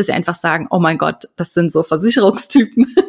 [0.00, 2.86] dass sie einfach sagen, oh mein Gott, das sind so Versicherungstypen.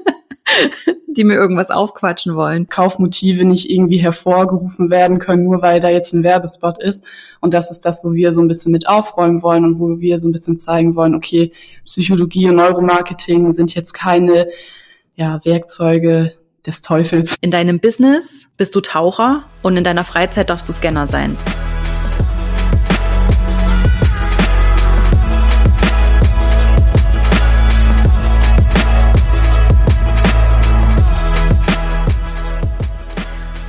[1.07, 2.67] die mir irgendwas aufquatschen wollen.
[2.67, 7.05] Kaufmotive nicht irgendwie hervorgerufen werden können, nur weil da jetzt ein Werbespot ist.
[7.39, 10.19] Und das ist das, wo wir so ein bisschen mit aufräumen wollen und wo wir
[10.19, 11.51] so ein bisschen zeigen wollen, okay,
[11.85, 14.47] Psychologie und Neuromarketing sind jetzt keine
[15.15, 16.33] ja, Werkzeuge
[16.65, 17.35] des Teufels.
[17.41, 21.35] In deinem Business bist du Taucher und in deiner Freizeit darfst du Scanner sein.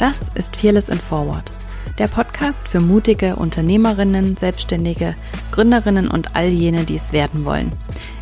[0.03, 1.53] Das ist Fearless in Forward,
[1.97, 5.15] der Podcast für mutige Unternehmerinnen, Selbstständige,
[5.53, 7.71] Gründerinnen und all jene, die es werden wollen.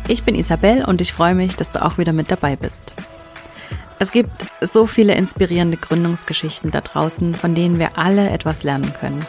[0.07, 2.93] Ich bin Isabel und ich freue mich, dass du auch wieder mit dabei bist.
[4.01, 9.23] Es gibt so viele inspirierende Gründungsgeschichten da draußen, von denen wir alle etwas lernen können.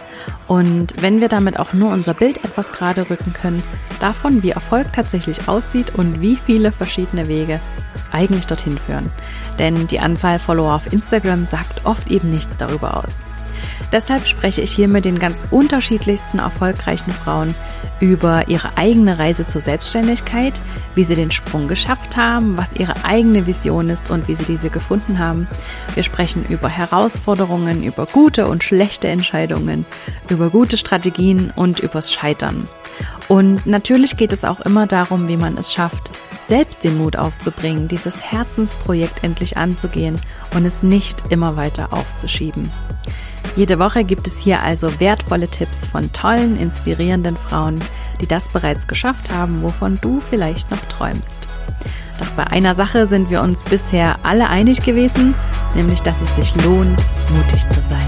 [0.49, 3.63] Und wenn wir damit auch nur unser Bild etwas gerade rücken können,
[4.01, 7.61] davon, wie Erfolg tatsächlich aussieht und wie viele verschiedene Wege
[8.13, 9.11] eigentlich dorthin führen.
[9.59, 13.24] Denn die Anzahl Follower auf Instagram sagt oft eben nichts darüber aus.
[13.93, 17.55] Deshalb spreche ich hier mit den ganz unterschiedlichsten erfolgreichen Frauen
[18.01, 20.60] über ihre eigene Reise zur Selbstständigkeit,
[20.95, 24.71] wie sie den Sprung geschafft haben, was ihre eigene Vision ist und wie sie diese
[24.71, 25.46] gefunden haben.
[25.95, 29.87] Wir sprechen über Herausforderungen, über gute und schlechte Entscheidungen,
[30.29, 32.68] über gute Strategien und übers Scheitern.
[33.29, 36.10] Und natürlich geht es auch immer darum, wie man es schafft,
[36.43, 40.21] selbst den Mut aufzubringen, dieses Herzensprojekt endlich anzugehen
[40.55, 42.71] und es nicht immer weiter aufzuschieben.
[43.55, 47.83] Jede Woche gibt es hier also wertvolle Tipps von tollen, inspirierenden Frauen,
[48.21, 51.47] die das bereits geschafft haben, wovon du vielleicht noch träumst.
[52.19, 55.35] Doch bei einer Sache sind wir uns bisher alle einig gewesen,
[55.75, 57.05] nämlich dass es sich lohnt,
[57.37, 58.07] mutig zu sein.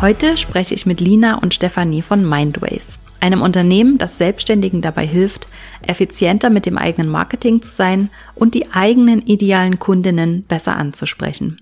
[0.00, 5.48] Heute spreche ich mit Lina und Stefanie von Mindways, einem Unternehmen, das Selbstständigen dabei hilft,
[5.80, 11.56] effizienter mit dem eigenen Marketing zu sein und die eigenen idealen Kundinnen besser anzusprechen.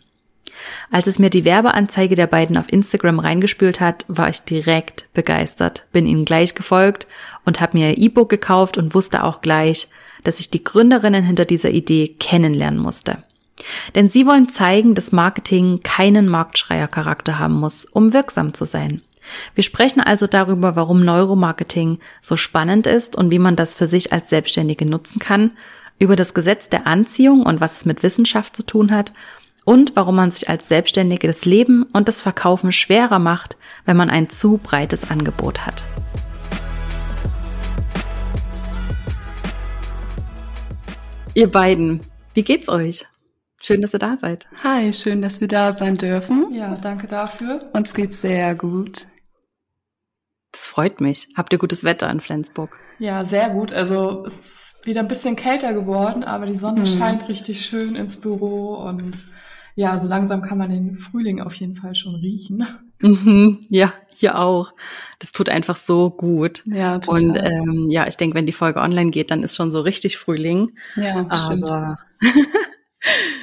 [0.90, 5.86] Als es mir die Werbeanzeige der beiden auf Instagram reingespült hat, war ich direkt begeistert,
[5.92, 7.06] bin ihnen gleich gefolgt
[7.44, 9.88] und habe mir ihr E-Book gekauft und wusste auch gleich,
[10.24, 13.18] dass ich die Gründerinnen hinter dieser Idee kennenlernen musste.
[13.94, 19.02] Denn sie wollen zeigen, dass Marketing keinen Marktschreiercharakter haben muss, um wirksam zu sein.
[19.54, 24.12] Wir sprechen also darüber, warum Neuromarketing so spannend ist und wie man das für sich
[24.12, 25.52] als Selbstständige nutzen kann,
[25.98, 29.12] über das Gesetz der Anziehung und was es mit Wissenschaft zu tun hat
[29.64, 34.10] und warum man sich als Selbstständige das Leben und das Verkaufen schwerer macht, wenn man
[34.10, 35.84] ein zu breites Angebot hat.
[41.34, 42.00] Ihr beiden,
[42.34, 43.06] wie geht's euch?
[43.64, 44.48] Schön, dass ihr da seid.
[44.64, 46.52] Hi, schön, dass wir da sein dürfen.
[46.52, 47.70] Ja, danke dafür.
[47.72, 49.06] Uns geht's sehr gut.
[50.50, 51.28] Das freut mich.
[51.36, 52.76] Habt ihr gutes Wetter in Flensburg?
[52.98, 53.72] Ja, sehr gut.
[53.72, 56.86] Also es ist wieder ein bisschen kälter geworden, aber die Sonne hm.
[56.86, 59.26] scheint richtig schön ins Büro und
[59.76, 62.66] ja, so langsam kann man den Frühling auf jeden Fall schon riechen.
[63.04, 64.74] Mhm, ja, hier auch.
[65.18, 66.62] Das tut einfach so gut.
[66.66, 67.30] Ja, total.
[67.30, 70.18] Und ähm, ja, ich denke, wenn die Folge online geht, dann ist schon so richtig
[70.18, 70.76] Frühling.
[70.94, 71.68] Ja, aber stimmt.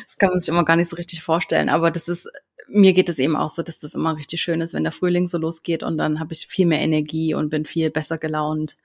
[0.05, 1.69] das kann man sich immer gar nicht so richtig vorstellen.
[1.69, 2.29] Aber das ist,
[2.67, 5.27] mir geht es eben auch so, dass das immer richtig schön ist, wenn der Frühling
[5.27, 8.77] so losgeht und dann habe ich viel mehr Energie und bin viel besser gelaunt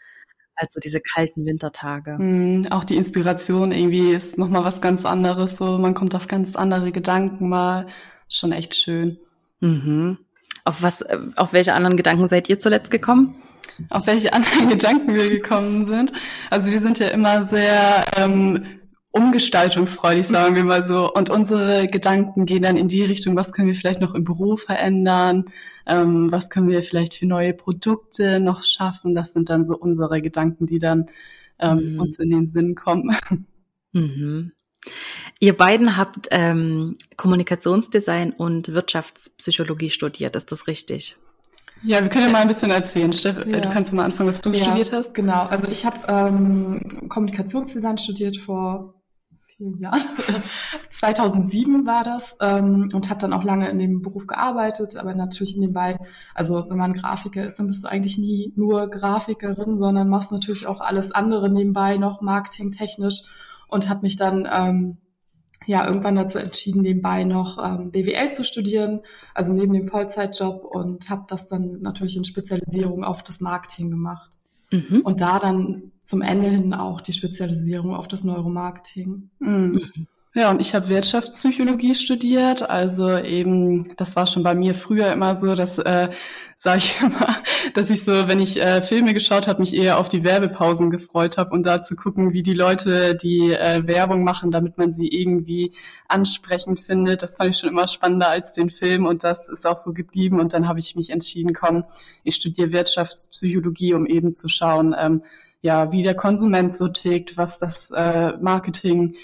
[0.56, 2.16] als so diese kalten Wintertage.
[2.18, 5.56] Mm, auch die Inspiration irgendwie ist nochmal was ganz anderes.
[5.56, 7.86] So, man kommt auf ganz andere Gedanken mal.
[8.28, 9.18] Schon echt schön.
[9.60, 10.18] Mhm.
[10.64, 11.04] Auf was,
[11.36, 13.34] auf welche anderen Gedanken seid ihr zuletzt gekommen?
[13.90, 16.12] Auf welche anderen Gedanken wir gekommen sind.
[16.50, 18.64] Also wir sind ja immer sehr ähm,
[19.14, 21.12] umgestaltungsfreudig, sagen wir mal so.
[21.12, 24.56] Und unsere Gedanken gehen dann in die Richtung, was können wir vielleicht noch im Büro
[24.56, 25.44] verändern,
[25.86, 29.14] ähm, was können wir vielleicht für neue Produkte noch schaffen.
[29.14, 31.06] Das sind dann so unsere Gedanken, die dann
[31.60, 32.00] ähm, mhm.
[32.00, 33.16] uns in den Sinn kommen.
[33.92, 34.50] Mhm.
[35.38, 41.16] Ihr beiden habt ähm, Kommunikationsdesign und Wirtschaftspsychologie studiert, ist das richtig?
[41.84, 43.12] Ja, wir können ja mal ein bisschen erzählen.
[43.12, 43.60] Steff, ja.
[43.60, 45.14] du kannst mal anfangen, was du ja, studiert hast.
[45.14, 48.93] Genau, also ich habe ähm, Kommunikationsdesign studiert vor
[49.56, 50.00] vielen Jahren.
[50.90, 55.56] 2007 war das ähm, und habe dann auch lange in dem Beruf gearbeitet, aber natürlich
[55.56, 55.98] nebenbei,
[56.34, 60.66] also wenn man Grafiker ist, dann bist du eigentlich nie nur Grafikerin, sondern machst natürlich
[60.66, 63.22] auch alles andere nebenbei noch marketingtechnisch
[63.68, 64.98] und habe mich dann ähm,
[65.66, 69.00] ja irgendwann dazu entschieden, nebenbei noch ähm, BWL zu studieren,
[69.34, 74.33] also neben dem Vollzeitjob und habe das dann natürlich in Spezialisierung auf das Marketing gemacht.
[74.74, 75.02] Mhm.
[75.02, 79.30] Und da dann zum Ende hin auch die Spezialisierung auf das Neuromarketing.
[79.38, 80.06] Mhm.
[80.36, 82.68] Ja, und ich habe Wirtschaftspsychologie studiert.
[82.68, 86.10] Also eben, das war schon bei mir früher immer so, dass äh,
[86.56, 87.36] sage ich immer,
[87.74, 91.38] dass ich so, wenn ich äh, Filme geschaut habe, mich eher auf die Werbepausen gefreut
[91.38, 95.06] habe und da zu gucken, wie die Leute die äh, Werbung machen, damit man sie
[95.06, 95.70] irgendwie
[96.08, 97.22] ansprechend findet.
[97.22, 100.40] Das fand ich schon immer spannender als den Film und das ist auch so geblieben.
[100.40, 101.84] Und dann habe ich mich entschieden, komm,
[102.24, 105.22] ich studiere Wirtschaftspsychologie, um eben zu schauen, ähm,
[105.62, 109.14] ja, wie der Konsument so tickt, was das äh, Marketing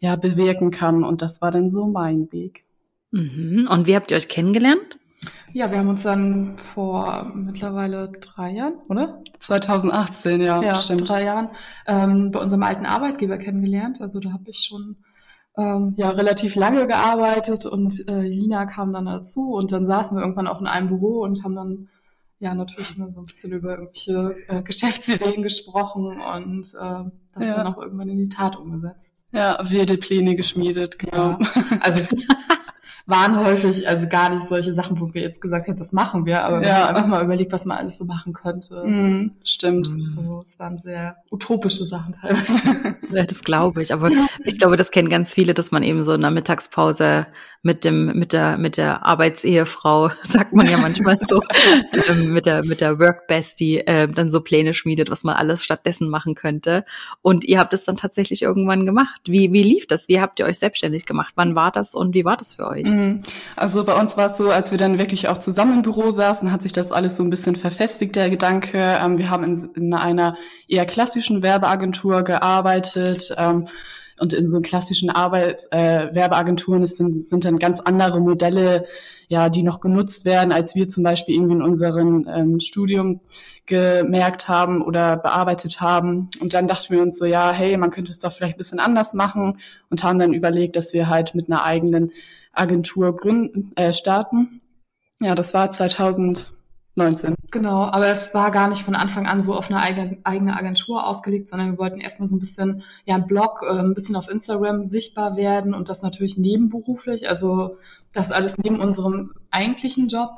[0.00, 1.04] ja bewirken kann.
[1.04, 2.64] Und das war dann so mein Weg.
[3.12, 3.68] Mhm.
[3.70, 4.98] Und wie habt ihr euch kennengelernt?
[5.52, 9.22] Ja, wir haben uns dann vor mittlerweile drei Jahren, oder?
[9.38, 11.08] 2018, ja, ja stimmt.
[11.08, 11.50] drei Jahren
[11.86, 14.00] ähm, bei unserem alten Arbeitgeber kennengelernt.
[14.00, 14.96] Also da habe ich schon
[15.58, 20.22] ähm, ja relativ lange gearbeitet und äh, Lina kam dann dazu und dann saßen wir
[20.22, 21.88] irgendwann auch in einem Büro und haben dann
[22.40, 27.56] ja natürlich immer so ein bisschen über irgendwelche äh, Geschäftsideen gesprochen und äh, das ja.
[27.56, 29.26] dann auch irgendwann in die Tat umgesetzt.
[29.30, 31.38] Ja, wilde Pläne geschmiedet, genau.
[31.38, 31.38] Ja.
[31.80, 32.16] Also
[33.10, 36.44] waren häufig also gar nicht solche Sachen, wo wir jetzt gesagt hätten, das machen wir,
[36.44, 38.82] aber wir haben einfach mal überlegt, was man alles so machen könnte.
[38.84, 39.88] Mm, stimmt.
[39.88, 42.54] Also, es waren sehr utopische Sachen teilweise.
[43.12, 43.92] ja, das glaube ich.
[43.92, 44.10] Aber
[44.44, 47.26] ich glaube, das kennen ganz viele, dass man eben so in der Mittagspause
[47.62, 51.42] mit dem, mit der, mit der Arbeitsehefrau, sagt man ja manchmal so,
[52.08, 55.62] ähm, mit der, mit der Work Bestie, äh, dann so Pläne schmiedet, was man alles
[55.62, 56.84] stattdessen machen könnte.
[57.20, 59.20] Und ihr habt es dann tatsächlich irgendwann gemacht.
[59.26, 60.08] Wie, wie lief das?
[60.08, 61.32] Wie habt ihr euch selbstständig gemacht?
[61.36, 62.86] Wann war das und wie war das für euch?
[62.86, 62.99] Mhm.
[63.56, 66.52] Also bei uns war es so, als wir dann wirklich auch zusammen im Büro saßen,
[66.52, 68.98] hat sich das alles so ein bisschen verfestigt, der Gedanke.
[69.00, 70.36] Ähm, wir haben in, in einer
[70.68, 73.34] eher klassischen Werbeagentur gearbeitet.
[73.36, 73.68] Ähm,
[74.20, 78.84] und in so klassischen Arbeits äh, Werbeagenturen sind, sind dann ganz andere Modelle,
[79.28, 83.20] ja, die noch genutzt werden, als wir zum Beispiel irgendwie in unserem ähm, Studium
[83.64, 86.28] gemerkt haben oder bearbeitet haben.
[86.40, 88.80] Und dann dachten wir uns so, ja, hey, man könnte es doch vielleicht ein bisschen
[88.80, 89.58] anders machen
[89.88, 92.12] und haben dann überlegt, dass wir halt mit einer eigenen
[92.52, 94.60] Agentur gründen, äh, starten.
[95.20, 96.52] Ja, das war 2000
[96.96, 97.34] 19.
[97.50, 101.06] Genau, aber es war gar nicht von Anfang an so auf eine eigene, eigene Agentur
[101.06, 104.84] ausgelegt, sondern wir wollten erstmal so ein bisschen, ja, Blog, äh, ein bisschen auf Instagram
[104.84, 107.76] sichtbar werden und das natürlich nebenberuflich, also
[108.12, 110.30] das alles neben unserem eigentlichen Job,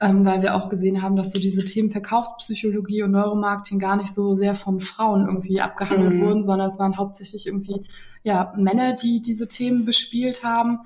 [0.00, 4.12] ähm, weil wir auch gesehen haben, dass so diese Themen Verkaufspsychologie und Neuromarketing gar nicht
[4.12, 6.20] so sehr von Frauen irgendwie abgehandelt mhm.
[6.22, 7.82] wurden, sondern es waren hauptsächlich irgendwie,
[8.24, 10.80] ja, Männer, die diese Themen bespielt haben.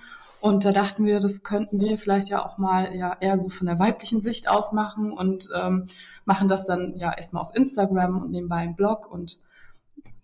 [0.45, 3.67] Und da dachten wir, das könnten wir vielleicht ja auch mal ja eher so von
[3.67, 5.87] der weiblichen Sicht aus machen und ähm,
[6.27, 9.11] machen das dann ja erstmal auf Instagram und nebenbei im Blog.
[9.11, 9.39] Und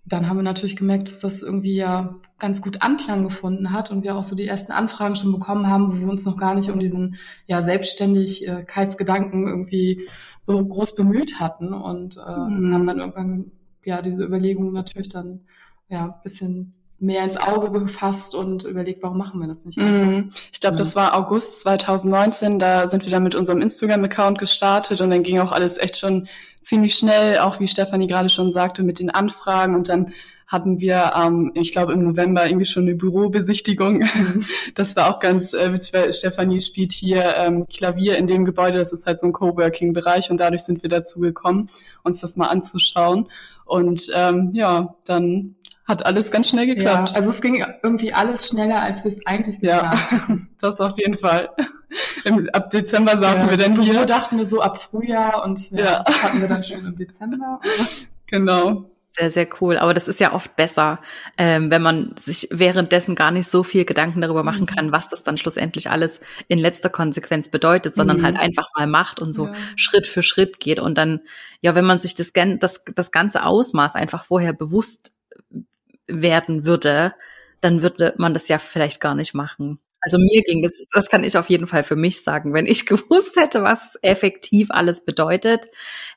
[0.05, 4.02] dann haben wir natürlich gemerkt, dass das irgendwie ja ganz gut Anklang gefunden hat und
[4.02, 6.69] wir auch so die ersten Anfragen schon bekommen haben, wo wir uns noch gar nicht
[6.69, 7.16] um diesen
[7.46, 10.06] ja Selbstständigkeitsgedanken irgendwie
[10.38, 12.75] so groß bemüht hatten und äh, mhm.
[12.75, 13.52] haben dann irgendwann
[13.87, 15.46] ja diese Überlegung natürlich dann
[15.88, 19.79] ja bisschen mehr ins Auge gefasst und überlegt, warum machen wir das nicht?
[19.79, 20.79] Mm, ich glaube, ja.
[20.79, 25.41] das war August 2019, da sind wir dann mit unserem Instagram-Account gestartet und dann ging
[25.41, 26.29] auch alles echt schon
[26.61, 30.12] ziemlich schnell, auch wie Stefanie gerade schon sagte, mit den Anfragen und dann
[30.47, 34.00] hatten wir, ähm, ich glaube, im November irgendwie schon eine Bürobesichtigung.
[34.00, 34.44] Mhm.
[34.75, 38.79] Das war auch ganz äh, witzig, weil Stefanie spielt hier ähm, Klavier in dem Gebäude.
[38.79, 41.70] Das ist halt so ein Coworking-Bereich und dadurch sind wir dazu gekommen,
[42.02, 43.29] uns das mal anzuschauen.
[43.64, 45.55] Und ähm, ja, dann
[45.90, 47.10] hat alles ganz schnell geklappt.
[47.10, 50.96] Ja, also es ging irgendwie alles schneller, als wir es eigentlich geplant ja, das auf
[50.96, 51.50] jeden Fall.
[52.25, 53.94] Im, ab Dezember saßen ja, wir dann hier.
[53.94, 56.04] Wir dachten wir so ab Frühjahr und ja, ja.
[56.22, 57.60] hatten wir dann schon im Dezember.
[58.26, 58.87] genau.
[59.12, 59.76] Sehr, sehr cool.
[59.76, 61.00] Aber das ist ja oft besser,
[61.37, 64.66] ähm, wenn man sich währenddessen gar nicht so viel Gedanken darüber machen mhm.
[64.66, 68.25] kann, was das dann schlussendlich alles in letzter Konsequenz bedeutet, sondern mhm.
[68.25, 69.54] halt einfach mal macht und so ja.
[69.75, 70.78] Schritt für Schritt geht.
[70.78, 71.20] Und dann,
[71.61, 75.16] ja, wenn man sich das, das, das ganze Ausmaß einfach vorher bewusst
[76.11, 77.14] werden würde,
[77.61, 79.79] dann würde man das ja vielleicht gar nicht machen.
[80.02, 82.55] Also mir ging das, das kann ich auf jeden Fall für mich sagen.
[82.55, 85.67] Wenn ich gewusst hätte, was effektiv alles bedeutet,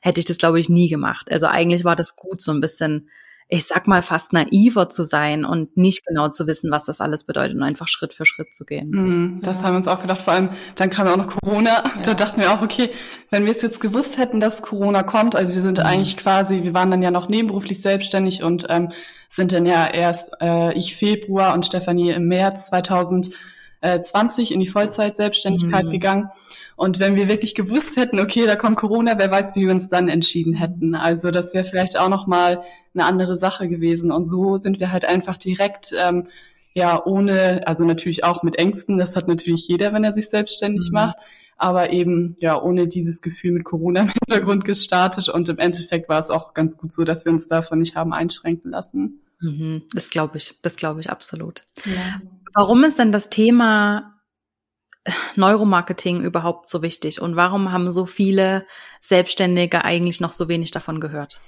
[0.00, 1.30] hätte ich das, glaube ich, nie gemacht.
[1.30, 3.10] Also eigentlich war das gut, so ein bisschen
[3.48, 7.24] ich sag mal, fast naiver zu sein und nicht genau zu wissen, was das alles
[7.24, 8.90] bedeutet und einfach Schritt für Schritt zu gehen.
[8.90, 9.64] Mm, das ja.
[9.64, 10.22] haben wir uns auch gedacht.
[10.22, 11.84] Vor allem, dann kam ja auch noch Corona.
[11.84, 11.84] Ja.
[12.02, 12.90] Da dachten wir auch, okay,
[13.30, 15.84] wenn wir es jetzt gewusst hätten, dass Corona kommt, also wir sind mhm.
[15.84, 18.92] eigentlich quasi, wir waren dann ja noch nebenberuflich selbstständig und ähm,
[19.28, 22.72] sind dann ja erst äh, ich Februar und Stefanie im März
[23.84, 25.90] 2020 in die Vollzeit-Selbstständigkeit mhm.
[25.90, 26.28] gegangen.
[26.76, 29.88] Und wenn wir wirklich gewusst hätten, okay, da kommt Corona, wer weiß, wie wir uns
[29.88, 30.94] dann entschieden hätten.
[30.94, 32.62] Also das wäre vielleicht auch noch mal
[32.94, 34.10] eine andere Sache gewesen.
[34.10, 36.26] Und so sind wir halt einfach direkt, ähm,
[36.72, 38.98] ja, ohne, also natürlich auch mit Ängsten.
[38.98, 40.94] Das hat natürlich jeder, wenn er sich selbstständig mhm.
[40.94, 41.16] macht.
[41.56, 45.28] Aber eben, ja, ohne dieses Gefühl mit Corona im Hintergrund gestartet.
[45.28, 48.12] Und im Endeffekt war es auch ganz gut so, dass wir uns davon nicht haben
[48.12, 49.20] einschränken lassen.
[49.40, 51.64] Mhm, das glaube ich, das glaube ich absolut.
[51.84, 52.20] Ja.
[52.54, 54.20] Warum ist denn das Thema
[55.04, 58.66] äh, Neuromarketing überhaupt so wichtig und warum haben so viele
[59.00, 61.40] Selbstständige eigentlich noch so wenig davon gehört?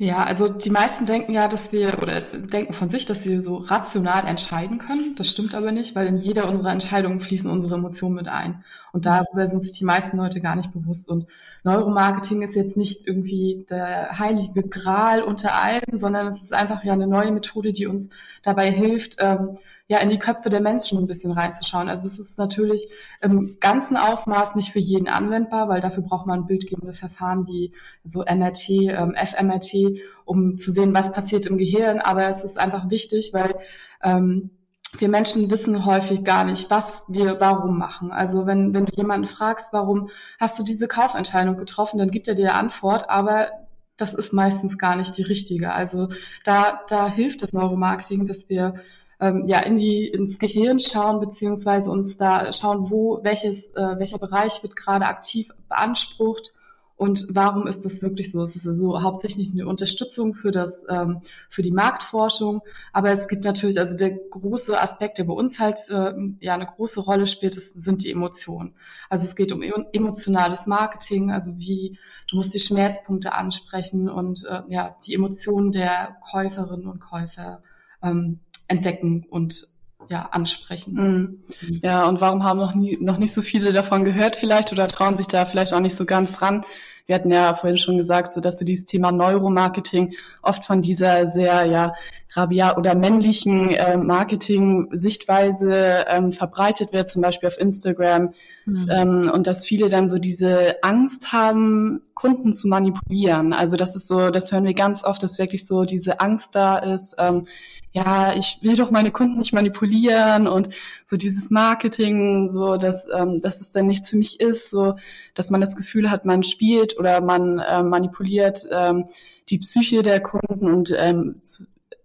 [0.00, 3.56] Ja, also die meisten denken ja, dass wir oder denken von sich, dass sie so
[3.56, 5.16] rational entscheiden können.
[5.16, 8.62] Das stimmt aber nicht, weil in jeder unserer Entscheidungen fließen unsere Emotionen mit ein.
[8.92, 11.08] Und darüber sind sich die meisten Leute gar nicht bewusst.
[11.08, 11.26] Und
[11.64, 16.92] Neuromarketing ist jetzt nicht irgendwie der heilige Gral unter allen, sondern es ist einfach ja
[16.92, 18.10] eine neue Methode, die uns
[18.42, 21.88] dabei hilft, ähm, ja in die Köpfe der Menschen ein bisschen reinzuschauen.
[21.88, 22.88] Also es ist natürlich
[23.20, 27.72] im ganzen Ausmaß nicht für jeden anwendbar, weil dafür braucht man bildgebende Verfahren wie
[28.04, 29.87] so MRT, ähm, FMRT,
[30.24, 31.98] um zu sehen, was passiert im Gehirn.
[32.00, 33.54] Aber es ist einfach wichtig, weil
[34.02, 34.50] ähm,
[34.96, 38.10] wir Menschen wissen häufig gar nicht, was wir warum machen.
[38.10, 40.08] Also wenn, wenn du jemanden fragst, warum
[40.40, 43.48] hast du diese Kaufentscheidung getroffen, dann gibt er dir eine Antwort, aber
[43.96, 45.72] das ist meistens gar nicht die richtige.
[45.72, 46.08] Also
[46.44, 48.74] da, da hilft das Neuromarketing, dass wir
[49.20, 54.18] ähm, ja in die ins Gehirn schauen beziehungsweise uns da schauen, wo welches äh, welcher
[54.18, 56.54] Bereich wird gerade aktiv beansprucht
[56.98, 58.42] und warum ist das wirklich so?
[58.42, 62.60] Es ist also hauptsächlich eine Unterstützung für das ähm, für die Marktforschung,
[62.92, 66.66] aber es gibt natürlich also der große Aspekt, der bei uns halt äh, ja eine
[66.66, 68.74] große Rolle spielt, ist, sind die Emotionen.
[69.08, 71.96] Also es geht um emotionales Marketing, also wie
[72.28, 77.62] du musst die Schmerzpunkte ansprechen und äh, ja die Emotionen der Käuferinnen und Käufer
[78.02, 79.68] ähm, entdecken und
[80.08, 81.42] ja, ansprechen.
[81.60, 81.80] Mhm.
[81.82, 85.16] Ja, und warum haben noch nie, noch nicht so viele davon gehört vielleicht oder trauen
[85.16, 86.64] sich da vielleicht auch nicht so ganz dran?
[87.08, 90.12] Wir hatten ja vorhin schon gesagt, so dass so dieses Thema Neuromarketing
[90.42, 91.94] oft von dieser sehr ja
[92.32, 98.34] rabiat oder männlichen äh, Marketing-Sichtweise ähm, verbreitet wird, zum Beispiel auf Instagram,
[98.66, 98.90] mhm.
[98.90, 103.54] ähm, und dass viele dann so diese Angst haben, Kunden zu manipulieren.
[103.54, 106.76] Also das ist so, das hören wir ganz oft, dass wirklich so diese Angst da
[106.76, 107.16] ist.
[107.18, 107.46] Ähm,
[107.92, 110.68] ja, ich will doch meine Kunden nicht manipulieren und
[111.06, 114.96] so dieses Marketing, so dass, ähm, dass es dann nichts für mich ist, so
[115.34, 119.06] dass man das Gefühl hat, man spielt oder man äh, manipuliert ähm,
[119.48, 121.36] die Psyche der Kunden und ähm,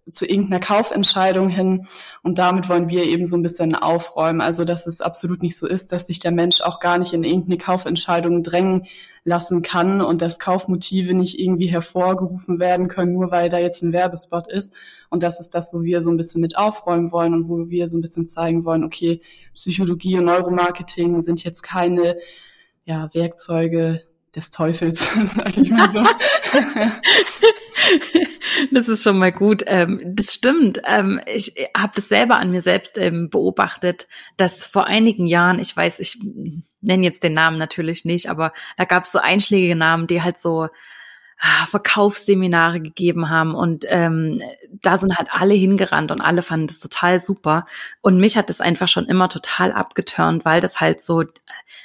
[0.10, 1.88] zu irgendeiner Kaufentscheidung hin.
[2.24, 4.42] Und damit wollen wir eben so ein bisschen aufräumen.
[4.42, 7.24] Also, dass es absolut nicht so ist, dass sich der Mensch auch gar nicht in
[7.24, 8.86] irgendeine Kaufentscheidung drängen
[9.24, 13.94] lassen kann und dass Kaufmotive nicht irgendwie hervorgerufen werden können, nur weil da jetzt ein
[13.94, 14.76] Werbespot ist.
[15.14, 17.88] Und das ist das, wo wir so ein bisschen mit aufräumen wollen und wo wir
[17.88, 19.22] so ein bisschen zeigen wollen, okay,
[19.54, 22.18] Psychologie und Neuromarketing sind jetzt keine
[22.84, 24.02] ja, Werkzeuge
[24.36, 26.04] des Teufels, sag ich mal so.
[28.72, 29.64] Das ist schon mal gut.
[29.68, 30.82] Ähm, das stimmt.
[30.84, 35.78] Ähm, ich habe das selber an mir selbst ähm, beobachtet, dass vor einigen Jahren, ich
[35.78, 36.18] weiß, ich
[36.82, 40.40] nenne jetzt den Namen natürlich nicht, aber da gab es so einschlägige Namen, die halt
[40.40, 40.70] so
[41.68, 44.42] Verkaufsseminare gegeben haben und ähm,
[44.82, 47.66] da sind halt alle hingerannt und alle fanden das total super.
[48.02, 51.24] Und mich hat das einfach schon immer total abgeturnt, weil das halt so,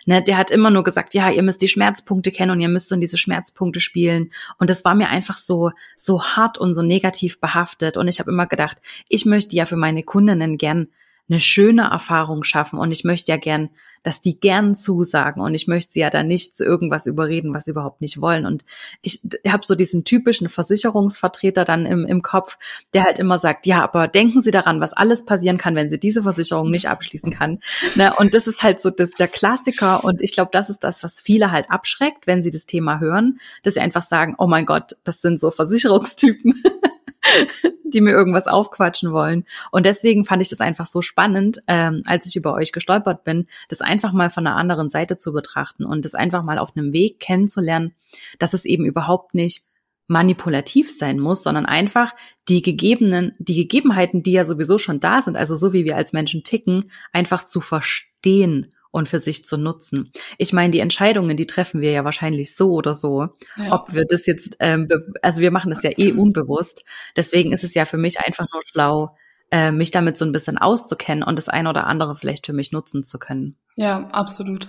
[0.06, 2.92] ne, der hat immer nur gesagt, ja, ihr müsst die Schmerzpunkte kennen und ihr müsst
[2.92, 4.30] in diese Schmerzpunkte spielen.
[4.58, 7.96] Und das war mir einfach so so hart und so negativ behaftet.
[7.96, 10.88] Und ich habe immer gedacht, ich möchte ja für meine Kundinnen gern
[11.28, 13.70] eine schöne Erfahrung schaffen und ich möchte ja gern,
[14.02, 17.64] dass die gern zusagen und ich möchte sie ja dann nicht zu irgendwas überreden, was
[17.64, 18.46] sie überhaupt nicht wollen.
[18.46, 18.64] Und
[19.02, 22.58] ich habe so diesen typischen Versicherungsvertreter dann im, im Kopf,
[22.94, 25.98] der halt immer sagt, ja, aber denken Sie daran, was alles passieren kann, wenn Sie
[25.98, 27.60] diese Versicherung nicht abschließen kann.
[27.94, 28.12] Ne?
[28.16, 31.20] Und das ist halt so das, der Klassiker und ich glaube, das ist das, was
[31.20, 34.96] viele halt abschreckt, wenn sie das Thema hören, dass sie einfach sagen, oh mein Gott,
[35.04, 36.62] das sind so Versicherungstypen.
[37.84, 39.44] die mir irgendwas aufquatschen wollen.
[39.70, 43.46] Und deswegen fand ich das einfach so spannend, ähm, als ich über euch gestolpert bin,
[43.68, 46.92] das einfach mal von einer anderen Seite zu betrachten und das einfach mal auf einem
[46.92, 47.94] Weg kennenzulernen,
[48.38, 49.64] dass es eben überhaupt nicht
[50.06, 52.14] manipulativ sein muss, sondern einfach
[52.48, 56.14] die gegebenen, die Gegebenheiten, die ja sowieso schon da sind, also so wie wir als
[56.14, 60.10] Menschen ticken, einfach zu verstehen und für sich zu nutzen.
[60.38, 63.28] Ich meine, die Entscheidungen, die treffen wir ja wahrscheinlich so oder so.
[63.56, 63.72] Ja.
[63.72, 64.88] Ob wir das jetzt, ähm,
[65.22, 66.84] also wir machen das ja eh unbewusst.
[67.16, 69.16] Deswegen ist es ja für mich einfach nur schlau,
[69.50, 72.72] äh, mich damit so ein bisschen auszukennen und das eine oder andere vielleicht für mich
[72.72, 73.56] nutzen zu können.
[73.76, 74.68] Ja, absolut.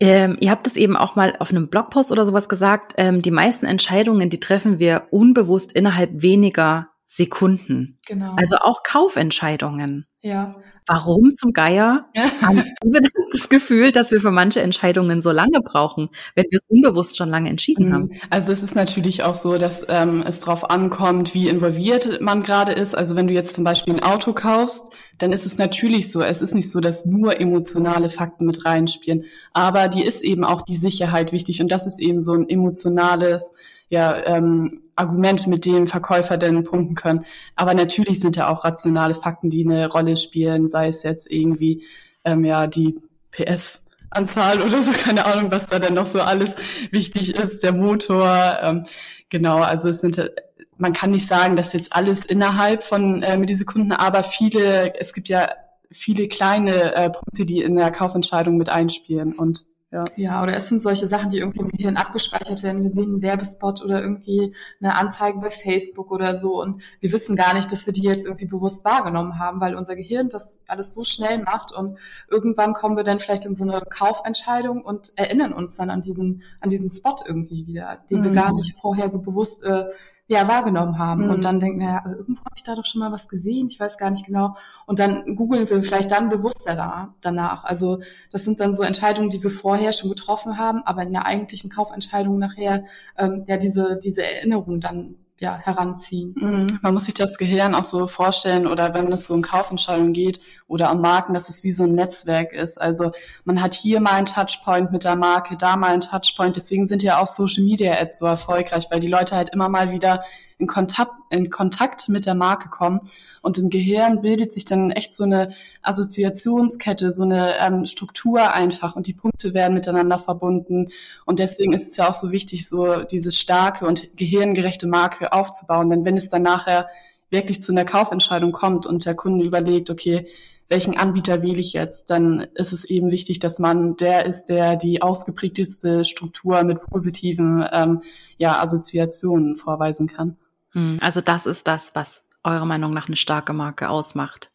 [0.00, 2.94] Ähm, ihr habt es eben auch mal auf einem Blogpost oder sowas gesagt.
[2.96, 7.98] Ähm, die meisten Entscheidungen, die treffen wir unbewusst innerhalb weniger Sekunden.
[8.06, 8.34] Genau.
[8.38, 10.06] Also auch Kaufentscheidungen.
[10.22, 10.56] Ja.
[10.86, 12.06] Warum zum Geier
[12.42, 13.00] haben wir
[13.32, 17.28] das Gefühl, dass wir für manche Entscheidungen so lange brauchen, wenn wir es unbewusst schon
[17.28, 17.92] lange entschieden mhm.
[17.92, 18.10] haben?
[18.30, 22.72] Also es ist natürlich auch so, dass ähm, es darauf ankommt, wie involviert man gerade
[22.72, 22.94] ist.
[22.94, 26.22] Also wenn du jetzt zum Beispiel ein Auto kaufst, dann ist es natürlich so.
[26.22, 29.24] Es ist nicht so, dass nur emotionale Fakten mit reinspielen.
[29.52, 31.60] Aber die ist eben auch die Sicherheit wichtig.
[31.60, 33.52] Und das ist eben so ein emotionales
[33.92, 37.24] ja, ähm, Argument, mit dem Verkäufer denn punkten können.
[37.56, 41.84] Aber natürlich sind ja auch rationale Fakten, die eine Rolle spielen, sei es jetzt irgendwie
[42.24, 42.98] ähm, ja die
[43.30, 46.56] PS Anzahl oder so, keine Ahnung, was da denn noch so alles
[46.90, 48.58] wichtig ist, der Motor.
[48.62, 48.84] Ähm,
[49.30, 50.30] genau, also es sind
[50.78, 55.28] man kann nicht sagen, dass jetzt alles innerhalb von äh, Millisekunden, aber viele, es gibt
[55.28, 55.48] ja
[55.92, 60.04] viele kleine äh, Punkte, die in der Kaufentscheidung mit einspielen und ja.
[60.16, 62.82] ja, oder es sind solche Sachen, die irgendwie im Gehirn abgespeichert werden.
[62.82, 67.36] Wir sehen einen Werbespot oder irgendwie eine Anzeige bei Facebook oder so und wir wissen
[67.36, 70.94] gar nicht, dass wir die jetzt irgendwie bewusst wahrgenommen haben, weil unser Gehirn das alles
[70.94, 71.98] so schnell macht und
[72.30, 76.42] irgendwann kommen wir dann vielleicht in so eine Kaufentscheidung und erinnern uns dann an diesen,
[76.60, 78.24] an diesen Spot irgendwie wieder, den mhm.
[78.24, 79.84] wir gar nicht vorher so bewusst äh,
[80.28, 81.24] ja, wahrgenommen haben.
[81.24, 81.30] Mhm.
[81.30, 83.78] Und dann denken wir, ja, irgendwo habe ich da doch schon mal was gesehen, ich
[83.78, 84.54] weiß gar nicht genau.
[84.86, 87.64] Und dann googeln wir vielleicht dann bewusster da, danach.
[87.64, 88.00] Also
[88.30, 91.70] das sind dann so Entscheidungen, die wir vorher schon getroffen haben, aber in der eigentlichen
[91.70, 92.84] Kaufentscheidung nachher
[93.18, 96.34] ähm, ja diese, diese Erinnerung dann ja, heranziehen.
[96.36, 96.78] Mhm.
[96.82, 100.40] Man muss sich das Gehirn auch so vorstellen oder wenn es so um Kaufentscheidungen geht
[100.68, 102.80] oder am Marken, dass es wie so ein Netzwerk ist.
[102.80, 103.10] Also
[103.44, 106.54] man hat hier mal einen Touchpoint mit der Marke, da mal einen Touchpoint.
[106.54, 109.90] Deswegen sind ja auch Social Media Ads so erfolgreich, weil die Leute halt immer mal
[109.90, 110.22] wieder
[110.58, 113.00] in Kontakt, in Kontakt mit der Marke kommen.
[113.42, 118.96] Und im Gehirn bildet sich dann echt so eine Assoziationskette, so eine ähm, Struktur einfach
[118.96, 120.88] und die Punkte werden miteinander verbunden.
[121.24, 125.90] Und deswegen ist es ja auch so wichtig, so diese starke und gehirngerechte Marke aufzubauen.
[125.90, 126.88] Denn wenn es dann nachher
[127.30, 130.28] wirklich zu einer Kaufentscheidung kommt und der Kunde überlegt, okay,
[130.68, 134.76] welchen Anbieter wähle ich jetzt, dann ist es eben wichtig, dass man der ist, der
[134.76, 138.02] die ausgeprägteste Struktur mit positiven ähm,
[138.38, 140.38] ja, Assoziationen vorweisen kann.
[140.72, 144.50] Hm, also das ist das, was eurer Meinung nach eine starke Marke ausmacht.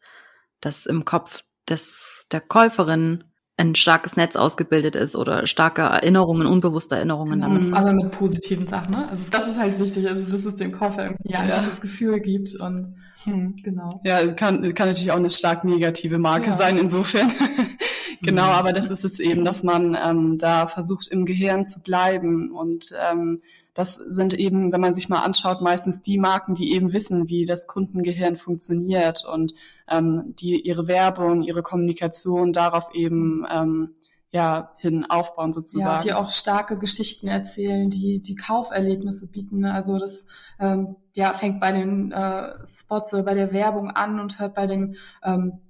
[0.60, 3.24] Dass im Kopf des, der Käuferin
[3.58, 7.64] ein starkes Netz ausgebildet ist oder starke Erinnerungen, unbewusste Erinnerungen damit.
[7.64, 9.08] Mhm, aber mit positiven Sachen, ne?
[9.10, 11.56] Also das ist halt wichtig, also dass es dem Käufer irgendwie ein ja.
[11.56, 12.94] gutes Gefühl gibt und
[13.24, 13.56] hm.
[13.64, 14.00] genau.
[14.04, 16.56] Ja, es kann, kann natürlich auch eine stark negative Marke ja.
[16.56, 17.32] sein, insofern.
[18.22, 18.52] genau, mhm.
[18.52, 22.94] aber das ist es eben, dass man ähm, da versucht, im Gehirn zu bleiben und
[23.10, 23.42] ähm,
[23.78, 27.44] das sind eben, wenn man sich mal anschaut, meistens die Marken, die eben wissen, wie
[27.44, 29.54] das Kundengehirn funktioniert und
[29.88, 33.94] ähm, die ihre Werbung, ihre Kommunikation darauf eben ähm,
[34.30, 35.98] ja hin aufbauen sozusagen.
[35.98, 39.64] Ja, die auch starke Geschichten erzählen, die die Kauferlebnisse bieten.
[39.64, 40.26] Also das
[40.58, 44.66] ähm, ja fängt bei den äh, Spots oder bei der Werbung an und hört bei
[44.66, 45.60] dem ähm,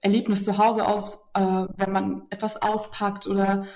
[0.00, 3.66] Erlebnis zu Hause auf, äh, wenn man etwas auspackt oder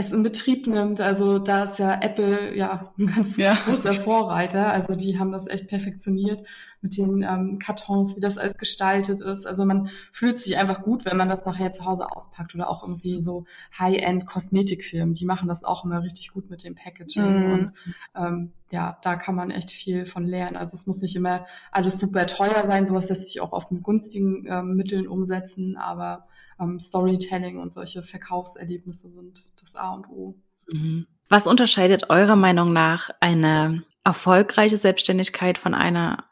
[0.00, 1.00] es in Betrieb nimmt.
[1.00, 3.54] Also da ist ja Apple ja ein ganz ja.
[3.64, 4.70] großer Vorreiter.
[4.70, 6.46] Also die haben das echt perfektioniert
[6.80, 9.44] mit den ähm, Kartons, wie das alles gestaltet ist.
[9.44, 12.84] Also man fühlt sich einfach gut, wenn man das nachher zu Hause auspackt oder auch
[12.84, 13.44] irgendwie so
[13.76, 15.14] High-End Kosmetikfilme.
[15.14, 17.46] Die machen das auch immer richtig gut mit dem Packaging.
[17.46, 17.52] Mhm.
[17.52, 17.72] Und
[18.14, 20.56] ähm, ja, da kann man echt viel von lernen.
[20.56, 22.86] Also es muss nicht immer alles super teuer sein.
[22.86, 26.28] Sowas lässt sich auch oft mit günstigen ähm, Mitteln umsetzen, aber
[26.60, 30.34] ähm, Storytelling und solche Verkaufserlebnisse sind das A und O.
[30.68, 31.06] Mhm.
[31.28, 36.24] Was unterscheidet eurer Meinung nach eine erfolgreiche Selbstständigkeit von einer,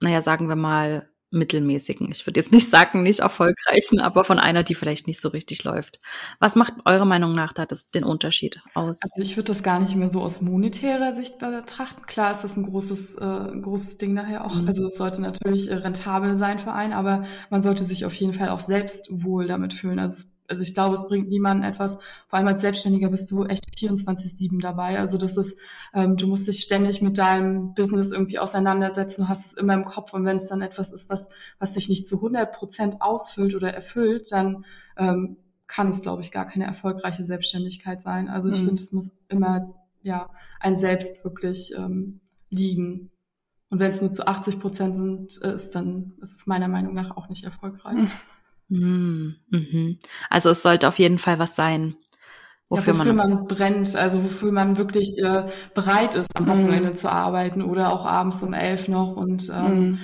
[0.00, 2.10] naja, sagen wir mal, mittelmäßigen.
[2.10, 5.64] Ich würde jetzt nicht sagen, nicht erfolgreichen, aber von einer, die vielleicht nicht so richtig
[5.64, 6.00] läuft.
[6.40, 8.98] Was macht eurer Meinung nach da das, den Unterschied aus?
[9.02, 12.02] Also ich würde das gar nicht mehr so aus monetärer Sicht betrachten.
[12.06, 14.54] Klar ist das ein großes, äh, großes Ding nachher auch.
[14.54, 14.68] Mhm.
[14.68, 18.34] Also es sollte natürlich äh, rentabel sein für einen, aber man sollte sich auf jeden
[18.34, 19.98] Fall auch selbst wohl damit fühlen.
[19.98, 21.98] Also es also ich glaube, es bringt niemanden etwas.
[22.26, 24.98] Vor allem als Selbstständiger bist du echt 24-7 dabei.
[24.98, 25.58] Also das ist,
[25.92, 29.22] ähm, du musst dich ständig mit deinem Business irgendwie auseinandersetzen.
[29.22, 30.14] Du hast es immer im Kopf.
[30.14, 33.72] Und wenn es dann etwas ist, was, was sich nicht zu 100 Prozent ausfüllt oder
[33.74, 34.64] erfüllt, dann
[34.96, 38.28] ähm, kann es, glaube ich, gar keine erfolgreiche Selbstständigkeit sein.
[38.28, 38.66] Also ich mhm.
[38.66, 39.66] finde, es muss immer
[40.02, 40.30] ja
[40.60, 43.10] ein Selbst wirklich ähm, liegen.
[43.70, 46.94] Und wenn es nur zu 80 Prozent sind, äh, ist, dann ist es meiner Meinung
[46.94, 48.00] nach auch nicht erfolgreich.
[48.68, 49.36] Mhm.
[49.50, 49.98] mhm.
[50.30, 51.96] Also es sollte auf jeden Fall was sein,
[52.68, 56.90] wofür, ja, wofür man, man, brennt, also wofür man wirklich äh, bereit ist, am Wochenende
[56.90, 56.96] mhm.
[56.96, 60.00] zu arbeiten oder auch abends um elf noch und ähm, mhm.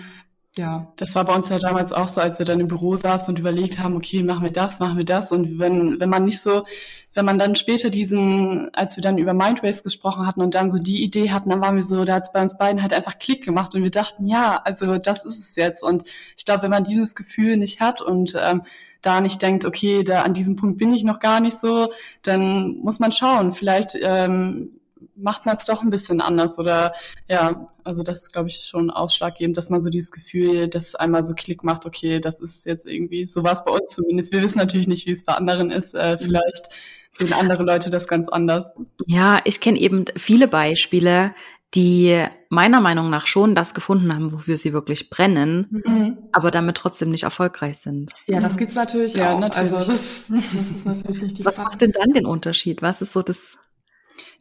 [0.56, 3.34] Ja, das war bei uns ja damals auch so, als wir dann im Büro saßen
[3.34, 5.32] und überlegt haben, okay, machen wir das, machen wir das.
[5.32, 6.64] Und wenn, wenn man nicht so,
[7.12, 10.78] wenn man dann später diesen, als wir dann über Mindways gesprochen hatten und dann so
[10.78, 13.18] die Idee hatten, dann waren wir so, da hat es bei uns beiden halt einfach
[13.18, 15.82] Klick gemacht und wir dachten, ja, also das ist es jetzt.
[15.82, 16.04] Und
[16.36, 18.62] ich glaube, wenn man dieses Gefühl nicht hat und ähm,
[19.02, 22.76] da nicht denkt, okay, da an diesem Punkt bin ich noch gar nicht so, dann
[22.78, 23.50] muss man schauen.
[23.52, 24.70] Vielleicht ähm,
[25.16, 26.92] macht man es doch ein bisschen anders oder
[27.28, 31.24] ja, also das ist, glaube ich, schon ausschlaggebend, dass man so dieses Gefühl, dass einmal
[31.24, 34.32] so Klick macht, okay, das ist jetzt irgendwie, so war es bei uns zumindest.
[34.32, 35.94] Wir wissen natürlich nicht, wie es bei anderen ist.
[35.94, 36.68] Äh, vielleicht
[37.12, 38.76] sehen andere Leute das ganz anders.
[39.06, 41.34] Ja, ich kenne eben viele Beispiele,
[41.74, 46.18] die meiner Meinung nach schon das gefunden haben, wofür sie wirklich brennen, mhm.
[46.32, 48.12] aber damit trotzdem nicht erfolgreich sind.
[48.26, 49.40] Ja, das gibt's natürlich ja, auch.
[49.40, 49.72] Natürlich.
[49.72, 51.68] Also das, das ist natürlich nicht die Was Frage.
[51.68, 52.80] macht denn dann den Unterschied?
[52.82, 53.58] Was ist so das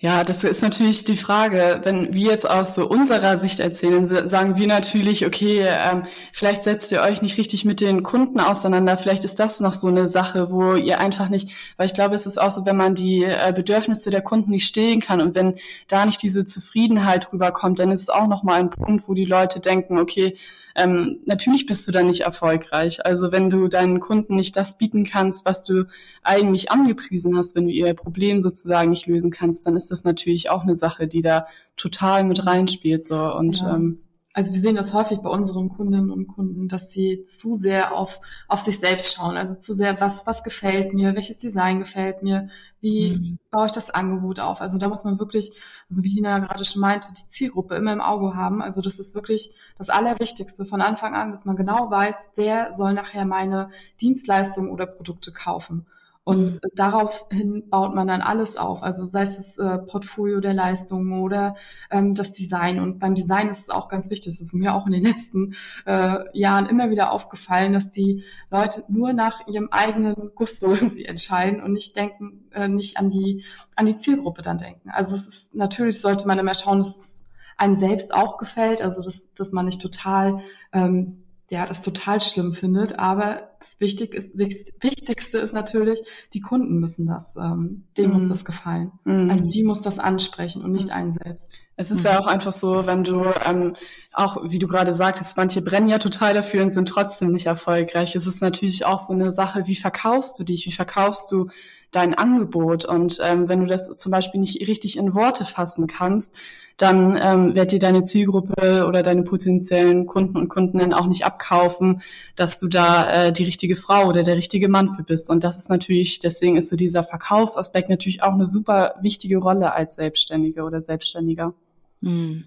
[0.04, 1.80] ja, das ist natürlich die Frage.
[1.86, 6.92] Wenn wir jetzt aus so unserer Sicht erzählen, sagen wir natürlich, okay, ähm, vielleicht setzt
[6.92, 8.98] ihr euch nicht richtig mit den Kunden auseinander.
[8.98, 12.28] Vielleicht ist das noch so eine Sache, wo ihr einfach nicht, weil ich glaube, es
[12.28, 15.56] ist auch so, wenn man die äh, Bedürfnisse der Kunden nicht stehen kann und wenn
[15.88, 19.62] da nicht diese Zufriedenheit rüberkommt, dann ist es auch nochmal ein Punkt, wo die Leute
[19.62, 20.36] denken, okay,
[20.76, 23.06] ähm, natürlich bist du da nicht erfolgreich.
[23.06, 25.86] Also wenn du deinen Kunden nicht das bieten kannst, was du
[26.24, 30.50] eigentlich angepriesen hast, wenn du ihr Problem sozusagen nicht lösen kannst, dann ist das natürlich
[30.50, 33.06] auch eine Sache, die da total mit reinspielt.
[33.06, 33.76] So und ja.
[33.76, 34.04] ähm,
[34.36, 38.20] also wir sehen das häufig bei unseren Kundinnen und Kunden, dass sie zu sehr auf,
[38.48, 39.38] auf sich selbst schauen.
[39.38, 42.50] Also zu sehr, was, was gefällt mir, welches Design gefällt mir,
[42.82, 43.40] wie mhm.
[43.52, 44.60] baue ich das Angebot auf.
[44.60, 45.52] Also da muss man wirklich,
[45.88, 48.64] also wie Lina gerade schon meinte, die Zielgruppe immer im Auge haben.
[48.64, 52.94] Also das ist wirklich das Allerwichtigste von Anfang an, dass man genau weiß, wer soll
[52.94, 53.70] nachher meine
[54.02, 55.86] Dienstleistungen oder Produkte kaufen.
[56.26, 56.60] Und mhm.
[56.74, 58.82] daraufhin baut man dann alles auf.
[58.82, 61.56] Also sei es das äh, Portfolio der Leistungen oder
[61.92, 62.80] ähm, das Design.
[62.80, 64.34] Und beim Design ist es auch ganz wichtig.
[64.34, 65.56] Das ist mir auch in den letzten
[65.86, 71.62] äh, Jahren immer wieder aufgefallen, dass die Leute nur nach ihrem eigenen Gusto irgendwie entscheiden
[71.62, 73.44] und nicht denken, äh, nicht an die,
[73.76, 74.90] an die Zielgruppe dann denken.
[74.92, 77.26] Also es ist, natürlich sollte man immer schauen, dass es
[77.58, 78.82] einem selbst auch gefällt.
[78.82, 80.40] Also dass, dass man nicht total
[80.72, 83.00] ähm, ja, das total schlimm findet.
[83.00, 86.00] Aber das Wichtig ist, Wichtigste ist natürlich,
[86.34, 88.14] die Kunden müssen das, ähm, denen mhm.
[88.14, 88.92] muss das gefallen.
[89.04, 89.30] Mhm.
[89.30, 90.94] Also die muss das ansprechen und nicht mhm.
[90.94, 91.60] einen selbst.
[91.76, 92.12] Es ist mhm.
[92.12, 93.76] ja auch einfach so, wenn du ähm,
[94.14, 98.16] auch, wie du gerade sagtest, manche brennen ja total dafür und sind trotzdem nicht erfolgreich.
[98.16, 101.50] Es ist natürlich auch so eine Sache, wie verkaufst du dich, wie verkaufst du
[101.94, 102.84] dein Angebot.
[102.84, 106.38] Und ähm, wenn du das zum Beispiel nicht richtig in Worte fassen kannst,
[106.78, 112.02] dann ähm, wird dir deine Zielgruppe oder deine potenziellen Kunden und Kundinnen auch nicht abkaufen,
[112.36, 115.30] dass du da äh, die richtige Frau oder der richtige Mann für bist.
[115.30, 119.74] Und das ist natürlich, deswegen ist so dieser Verkaufsaspekt natürlich auch eine super wichtige Rolle
[119.74, 121.54] als Selbstständige oder Selbstständiger.
[122.02, 122.46] Hm.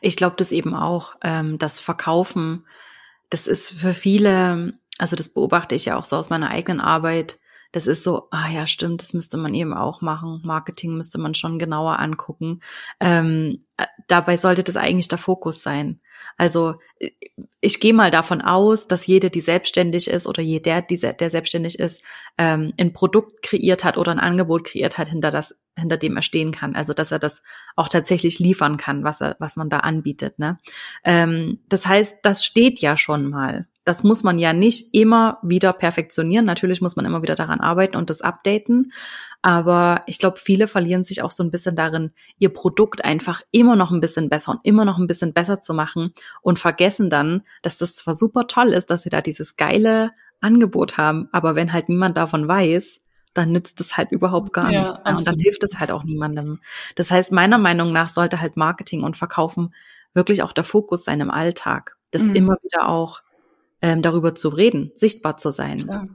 [0.00, 2.64] Ich glaube das eben auch, ähm, das Verkaufen,
[3.30, 7.38] das ist für viele, also das beobachte ich ja auch so aus meiner eigenen Arbeit,
[7.72, 10.40] das ist so, ah ja, stimmt, das müsste man eben auch machen.
[10.44, 12.60] Marketing müsste man schon genauer angucken.
[13.00, 16.00] Ähm, äh, dabei sollte das eigentlich der Fokus sein.
[16.36, 17.10] Also äh,
[17.60, 21.78] ich gehe mal davon aus, dass jede, die selbstständig ist oder jeder, der, der selbstständig
[21.78, 22.02] ist,
[22.36, 26.22] ähm, ein Produkt kreiert hat oder ein Angebot kreiert hat, hinter das, hinter dem er
[26.22, 26.76] stehen kann.
[26.76, 27.42] Also dass er das
[27.74, 30.38] auch tatsächlich liefern kann, was er, was man da anbietet.
[30.38, 30.58] Ne?
[31.04, 35.72] Ähm, das heißt, das steht ja schon mal das muss man ja nicht immer wieder
[35.72, 36.44] perfektionieren.
[36.44, 38.92] Natürlich muss man immer wieder daran arbeiten und das updaten.
[39.42, 43.74] Aber ich glaube, viele verlieren sich auch so ein bisschen darin, ihr Produkt einfach immer
[43.74, 47.42] noch ein bisschen besser und immer noch ein bisschen besser zu machen und vergessen dann,
[47.62, 51.72] dass das zwar super toll ist, dass sie da dieses geile Angebot haben, aber wenn
[51.72, 53.00] halt niemand davon weiß,
[53.34, 54.96] dann nützt es halt überhaupt gar ja, nichts.
[54.96, 55.20] Absolut.
[55.20, 56.60] Und dann hilft es halt auch niemandem.
[56.96, 59.74] Das heißt, meiner Meinung nach sollte halt Marketing und Verkaufen
[60.12, 61.96] wirklich auch der Fokus sein im Alltag.
[62.10, 62.34] Das mhm.
[62.34, 63.22] immer wieder auch
[63.82, 65.84] ähm, darüber zu reden, sichtbar zu sein.
[65.88, 66.06] Ja.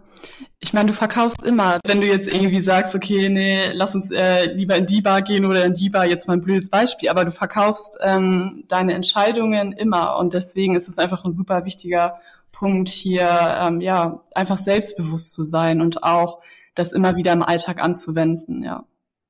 [0.60, 4.52] Ich meine, du verkaufst immer, wenn du jetzt irgendwie sagst, okay, nee, lass uns äh,
[4.54, 7.26] lieber in die Bar gehen oder in die Bar, jetzt mal ein blödes Beispiel, aber
[7.26, 12.16] du verkaufst ähm, deine Entscheidungen immer und deswegen ist es einfach ein super wichtiger
[12.52, 16.42] Punkt hier, ähm, ja, einfach selbstbewusst zu sein und auch
[16.74, 18.86] das immer wieder im Alltag anzuwenden, ja.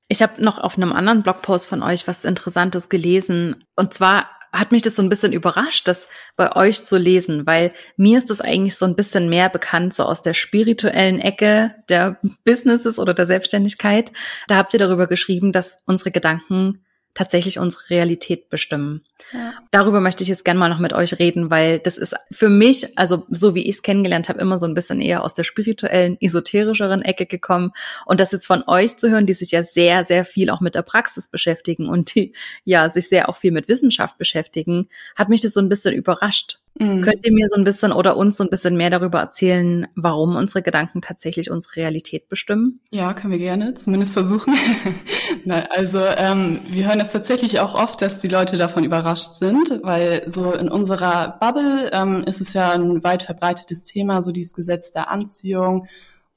[0.10, 3.58] Ich habe noch auf einem anderen Blogpost von euch was Interessantes gelesen.
[3.76, 7.74] Und zwar hat mich das so ein bisschen überrascht, das bei euch zu lesen, weil
[7.96, 12.20] mir ist das eigentlich so ein bisschen mehr bekannt, so aus der spirituellen Ecke der
[12.44, 14.12] Businesses oder der Selbstständigkeit.
[14.48, 16.84] Da habt ihr darüber geschrieben, dass unsere Gedanken
[17.18, 19.02] tatsächlich unsere Realität bestimmen.
[19.34, 19.52] Ja.
[19.72, 22.96] Darüber möchte ich jetzt gerne mal noch mit euch reden, weil das ist für mich,
[22.96, 26.18] also so wie ich es kennengelernt habe, immer so ein bisschen eher aus der spirituellen,
[26.22, 27.72] esoterischeren Ecke gekommen.
[28.06, 30.76] Und das jetzt von euch zu hören, die sich ja sehr, sehr viel auch mit
[30.76, 32.34] der Praxis beschäftigen und die
[32.66, 36.60] ja sich sehr auch viel mit Wissenschaft beschäftigen, hat mich das so ein bisschen überrascht.
[36.80, 37.02] Mhm.
[37.02, 40.36] Könnt ihr mir so ein bisschen oder uns so ein bisschen mehr darüber erzählen, warum
[40.36, 42.80] unsere Gedanken tatsächlich unsere Realität bestimmen?
[42.92, 44.54] Ja, können wir gerne, zumindest versuchen.
[45.46, 49.80] Na, also ähm, wir hören es tatsächlich auch oft, dass die Leute davon überrascht sind,
[49.84, 54.54] weil so in unserer Bubble ähm, ist es ja ein weit verbreitetes Thema, so dieses
[54.54, 55.88] Gesetz der Anziehung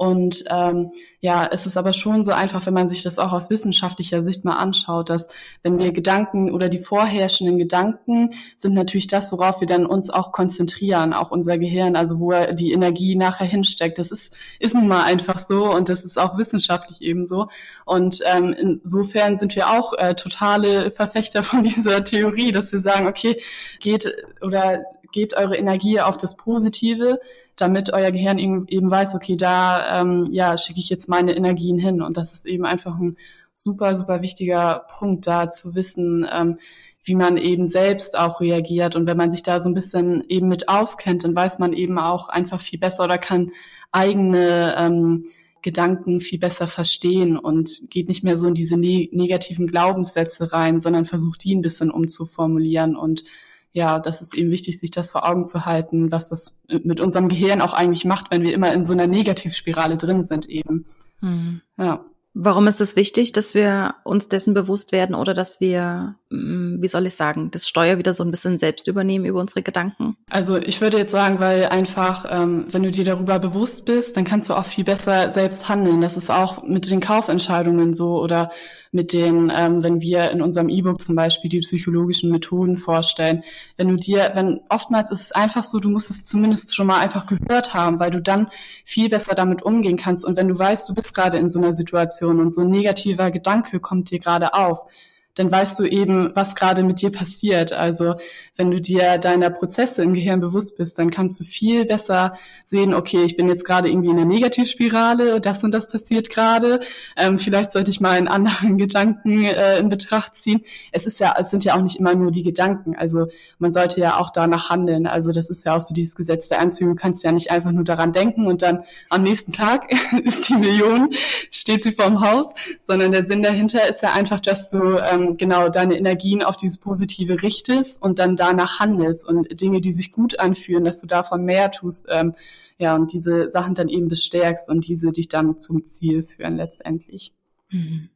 [0.00, 3.50] Und ähm, ja, es ist aber schon so einfach, wenn man sich das auch aus
[3.50, 5.28] wissenschaftlicher Sicht mal anschaut, dass
[5.62, 10.32] wenn wir Gedanken oder die vorherrschenden Gedanken sind natürlich das, worauf wir dann uns auch
[10.32, 13.98] konzentrieren, auch unser Gehirn, also wo die Energie nachher hinsteckt.
[13.98, 17.48] Das ist, ist nun mal einfach so und das ist auch wissenschaftlich ebenso.
[17.84, 23.06] Und ähm, insofern sind wir auch äh, totale Verfechter von dieser Theorie, dass wir sagen,
[23.06, 23.42] okay,
[23.80, 24.10] geht
[24.40, 27.20] oder gebt eure Energie auf das Positive,
[27.56, 32.02] damit euer Gehirn eben weiß, okay, da ähm, ja schicke ich jetzt meine Energien hin.
[32.02, 33.16] Und das ist eben einfach ein
[33.52, 36.58] super, super wichtiger Punkt, da zu wissen, ähm,
[37.02, 38.96] wie man eben selbst auch reagiert.
[38.96, 41.98] Und wenn man sich da so ein bisschen eben mit auskennt, dann weiß man eben
[41.98, 43.52] auch einfach viel besser oder kann
[43.92, 45.24] eigene ähm,
[45.62, 50.80] Gedanken viel besser verstehen und geht nicht mehr so in diese ne negativen Glaubenssätze rein,
[50.80, 53.24] sondern versucht die ein bisschen umzuformulieren und
[53.72, 57.28] ja, das ist eben wichtig, sich das vor Augen zu halten, was das mit unserem
[57.28, 60.86] Gehirn auch eigentlich macht, wenn wir immer in so einer Negativspirale drin sind eben.
[61.20, 61.60] Mhm.
[61.78, 62.04] Ja.
[62.32, 66.86] Warum ist es wichtig, dass wir uns dessen bewusst werden oder dass wir, mm, wie
[66.86, 70.16] soll ich sagen, das Steuer wieder so ein bisschen selbst übernehmen über unsere Gedanken?
[70.30, 74.24] Also ich würde jetzt sagen, weil einfach, ähm, wenn du dir darüber bewusst bist, dann
[74.24, 76.00] kannst du auch viel besser selbst handeln.
[76.00, 78.52] Das ist auch mit den Kaufentscheidungen so oder
[78.92, 83.42] mit den, ähm, wenn wir in unserem E-Book zum Beispiel die psychologischen Methoden vorstellen.
[83.76, 86.98] Wenn du dir, wenn oftmals ist es einfach so, du musst es zumindest schon mal
[86.98, 88.48] einfach gehört haben, weil du dann
[88.84, 90.24] viel besser damit umgehen kannst.
[90.24, 93.30] Und wenn du weißt, du bist gerade in so einer Situation und so ein negativer
[93.30, 94.90] Gedanke kommt dir gerade auf,
[95.40, 97.72] dann weißt du eben, was gerade mit dir passiert.
[97.72, 98.16] Also
[98.56, 102.34] wenn du dir deiner Prozesse im Gehirn bewusst bist, dann kannst du viel besser
[102.66, 106.80] sehen, okay, ich bin jetzt gerade irgendwie in einer Negativspirale, das und das passiert gerade.
[107.16, 110.60] Ähm, vielleicht sollte ich mal einen anderen Gedanken äh, in Betracht ziehen.
[110.92, 112.94] Es ist ja, es sind ja auch nicht immer nur die Gedanken.
[112.94, 115.06] Also man sollte ja auch danach handeln.
[115.06, 116.96] Also das ist ja auch so dieses Gesetz der Anziehung.
[116.96, 119.90] Du kannst ja nicht einfach nur daran denken und dann am nächsten Tag
[120.24, 121.08] ist die Million,
[121.50, 125.68] steht sie vorm Haus, sondern der Sinn dahinter ist ja einfach, dass du ähm, genau
[125.68, 130.38] deine Energien auf dieses Positive richtest und dann danach handelst und Dinge, die sich gut
[130.38, 132.34] anfühlen, dass du davon mehr tust, ähm,
[132.78, 137.34] ja, und diese Sachen dann eben bestärkst und diese dich dann zum Ziel führen letztendlich.
[137.70, 138.08] Mhm.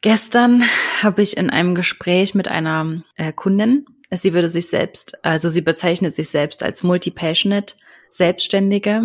[0.00, 0.62] Gestern
[1.02, 5.62] habe ich in einem Gespräch mit einer äh, Kundin, sie würde sich selbst, also sie
[5.62, 7.74] bezeichnet sich selbst als multi-passionate
[8.16, 9.02] Selbstständige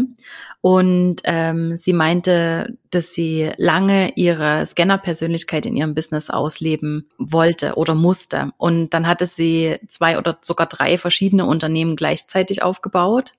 [0.61, 7.95] und ähm, sie meinte, dass sie lange ihre Scanner-Persönlichkeit in ihrem Business ausleben wollte oder
[7.95, 8.51] musste.
[8.57, 13.33] Und dann hatte sie zwei oder sogar drei verschiedene Unternehmen gleichzeitig aufgebaut.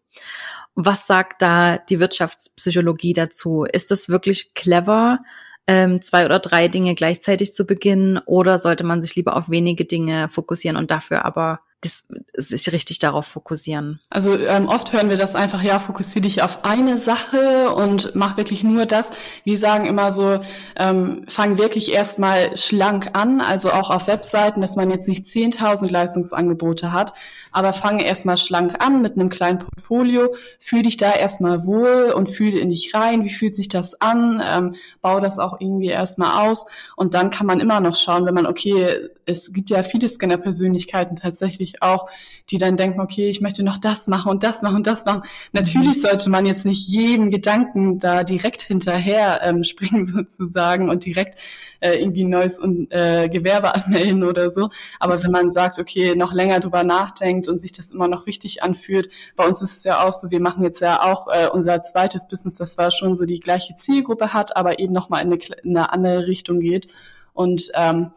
[0.75, 3.65] Was sagt da die Wirtschaftspsychologie dazu?
[3.65, 5.19] Ist es wirklich clever,
[5.67, 9.85] ähm, zwei oder drei Dinge gleichzeitig zu beginnen, oder sollte man sich lieber auf wenige
[9.85, 14.01] Dinge fokussieren und dafür aber das, sich richtig darauf fokussieren.
[14.11, 18.37] Also ähm, oft hören wir das einfach, ja, fokussiere dich auf eine Sache und mach
[18.37, 19.13] wirklich nur das.
[19.45, 20.41] Wir sagen immer so,
[20.77, 25.91] ähm, fang wirklich erstmal schlank an, also auch auf Webseiten, dass man jetzt nicht 10.000
[25.91, 27.15] Leistungsangebote hat,
[27.53, 32.29] aber fange erstmal schlank an mit einem kleinen Portfolio, fühl dich da erstmal wohl und
[32.29, 36.49] fühl in dich rein, wie fühlt sich das an, ähm, bau das auch irgendwie erstmal
[36.49, 40.09] aus und dann kann man immer noch schauen, wenn man, okay, es gibt ja viele
[40.09, 42.09] Scanner-Persönlichkeiten tatsächlich auch,
[42.51, 45.23] die dann denken, okay, ich möchte noch das machen und das machen und das machen.
[45.53, 46.01] Natürlich mhm.
[46.01, 51.39] sollte man jetzt nicht jedem Gedanken da direkt hinterher ähm, springen sozusagen und direkt
[51.81, 52.59] äh, irgendwie ein neues
[52.91, 54.71] äh, Gewerbe anmelden oder so.
[54.99, 58.63] Aber wenn man sagt, okay, noch länger drüber nachdenkt und sich das immer noch richtig
[58.63, 61.83] anfühlt, bei uns ist es ja auch so, wir machen jetzt ja auch äh, unser
[61.83, 65.43] zweites Business, das war schon so die gleiche Zielgruppe hat, aber eben nochmal in eine,
[65.63, 66.89] in eine andere Richtung geht.
[67.33, 68.13] Und ähm,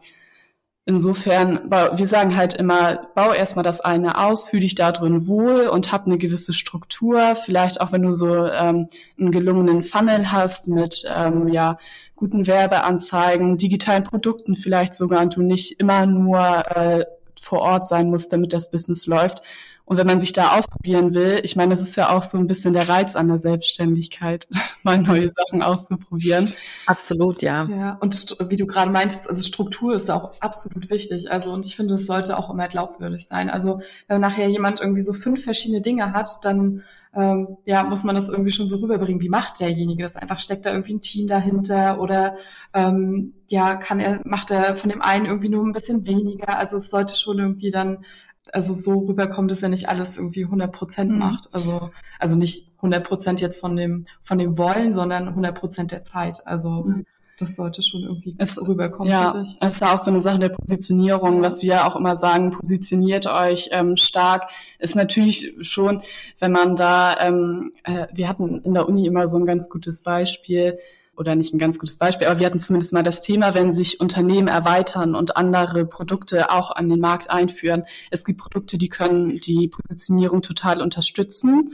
[0.86, 5.66] Insofern, wir sagen halt immer, bau erstmal das eine aus, fühl dich da drin wohl
[5.68, 7.36] und hab eine gewisse Struktur.
[7.36, 11.78] Vielleicht auch, wenn du so ähm, einen gelungenen Funnel hast mit ähm, ja,
[12.16, 16.38] guten Werbeanzeigen, digitalen Produkten vielleicht sogar und du nicht immer nur
[16.76, 17.04] äh,
[17.38, 19.42] vor Ort sein musst, damit das Business läuft,
[19.86, 22.46] und wenn man sich da ausprobieren will, ich meine, das ist ja auch so ein
[22.46, 24.48] bisschen der Reiz an der Selbstständigkeit,
[24.82, 26.52] mal neue Sachen auszuprobieren.
[26.86, 27.66] Absolut, ja.
[27.68, 31.30] Ja, und wie du gerade meintest, also Struktur ist auch absolut wichtig.
[31.30, 33.50] Also, und ich finde, es sollte auch immer glaubwürdig sein.
[33.50, 36.82] Also, wenn nachher jemand irgendwie so fünf verschiedene Dinge hat, dann
[37.16, 39.22] ähm, ja, muss man das irgendwie schon so rüberbringen.
[39.22, 40.40] Wie macht derjenige das einfach?
[40.40, 42.36] Steckt da irgendwie ein Team dahinter oder
[42.72, 46.58] ähm, ja, kann er, macht er von dem einen irgendwie nur ein bisschen weniger?
[46.58, 48.04] Also es sollte schon irgendwie dann
[48.52, 51.18] also so rüberkommt, dass er nicht alles irgendwie 100 Prozent mhm.
[51.18, 51.48] macht.
[51.52, 56.04] Also, also nicht 100 Prozent jetzt von dem, von dem Wollen, sondern 100 Prozent der
[56.04, 56.46] Zeit.
[56.46, 57.06] Also, mhm.
[57.38, 59.10] das sollte schon irgendwie es, rüberkommen.
[59.10, 62.52] Ja, es ist ja auch so eine Sache der Positionierung, was wir auch immer sagen,
[62.52, 66.02] positioniert euch ähm, stark, ist natürlich schon,
[66.38, 70.02] wenn man da, ähm, äh, wir hatten in der Uni immer so ein ganz gutes
[70.02, 70.78] Beispiel,
[71.16, 74.00] oder nicht ein ganz gutes Beispiel, aber wir hatten zumindest mal das Thema, wenn sich
[74.00, 77.84] Unternehmen erweitern und andere Produkte auch an den Markt einführen.
[78.10, 81.70] Es gibt Produkte, die können die Positionierung total unterstützen.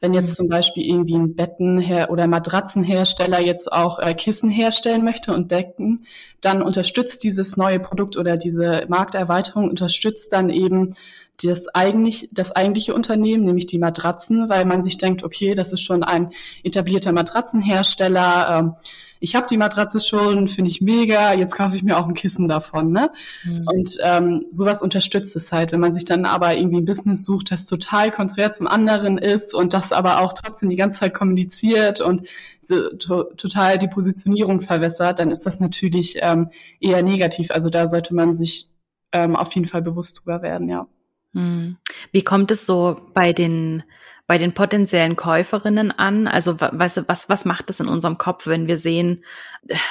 [0.00, 0.36] Wenn jetzt mhm.
[0.36, 6.06] zum Beispiel irgendwie ein Bettenher oder Matratzenhersteller jetzt auch äh, Kissen herstellen möchte und Decken,
[6.40, 10.94] dann unterstützt dieses neue Produkt oder diese Markterweiterung unterstützt dann eben
[11.42, 15.82] das eigentlich das eigentliche Unternehmen, nämlich die Matratzen, weil man sich denkt, okay, das ist
[15.82, 16.30] schon ein
[16.62, 18.58] etablierter Matratzenhersteller.
[18.58, 18.74] Ähm,
[19.22, 22.48] ich habe die Matratze schon, finde ich mega, jetzt kaufe ich mir auch ein Kissen
[22.48, 22.90] davon.
[22.90, 23.10] Ne?
[23.44, 23.68] Mhm.
[23.68, 25.72] Und ähm, sowas unterstützt es halt.
[25.72, 29.54] Wenn man sich dann aber irgendwie ein Business sucht, das total konträr zum anderen ist
[29.54, 32.26] und das aber auch trotzdem die ganze Zeit kommuniziert und
[32.62, 36.48] so, to total die Positionierung verwässert, dann ist das natürlich ähm,
[36.80, 37.50] eher negativ.
[37.50, 38.68] Also da sollte man sich
[39.12, 40.88] ähm, auf jeden Fall bewusst drüber werden, ja.
[41.34, 41.76] Hm.
[42.12, 43.82] Wie kommt es so bei den
[44.26, 46.28] bei den potenziellen Käuferinnen an?
[46.28, 49.24] Also, weißt du, was, was macht es in unserem Kopf, wenn wir sehen,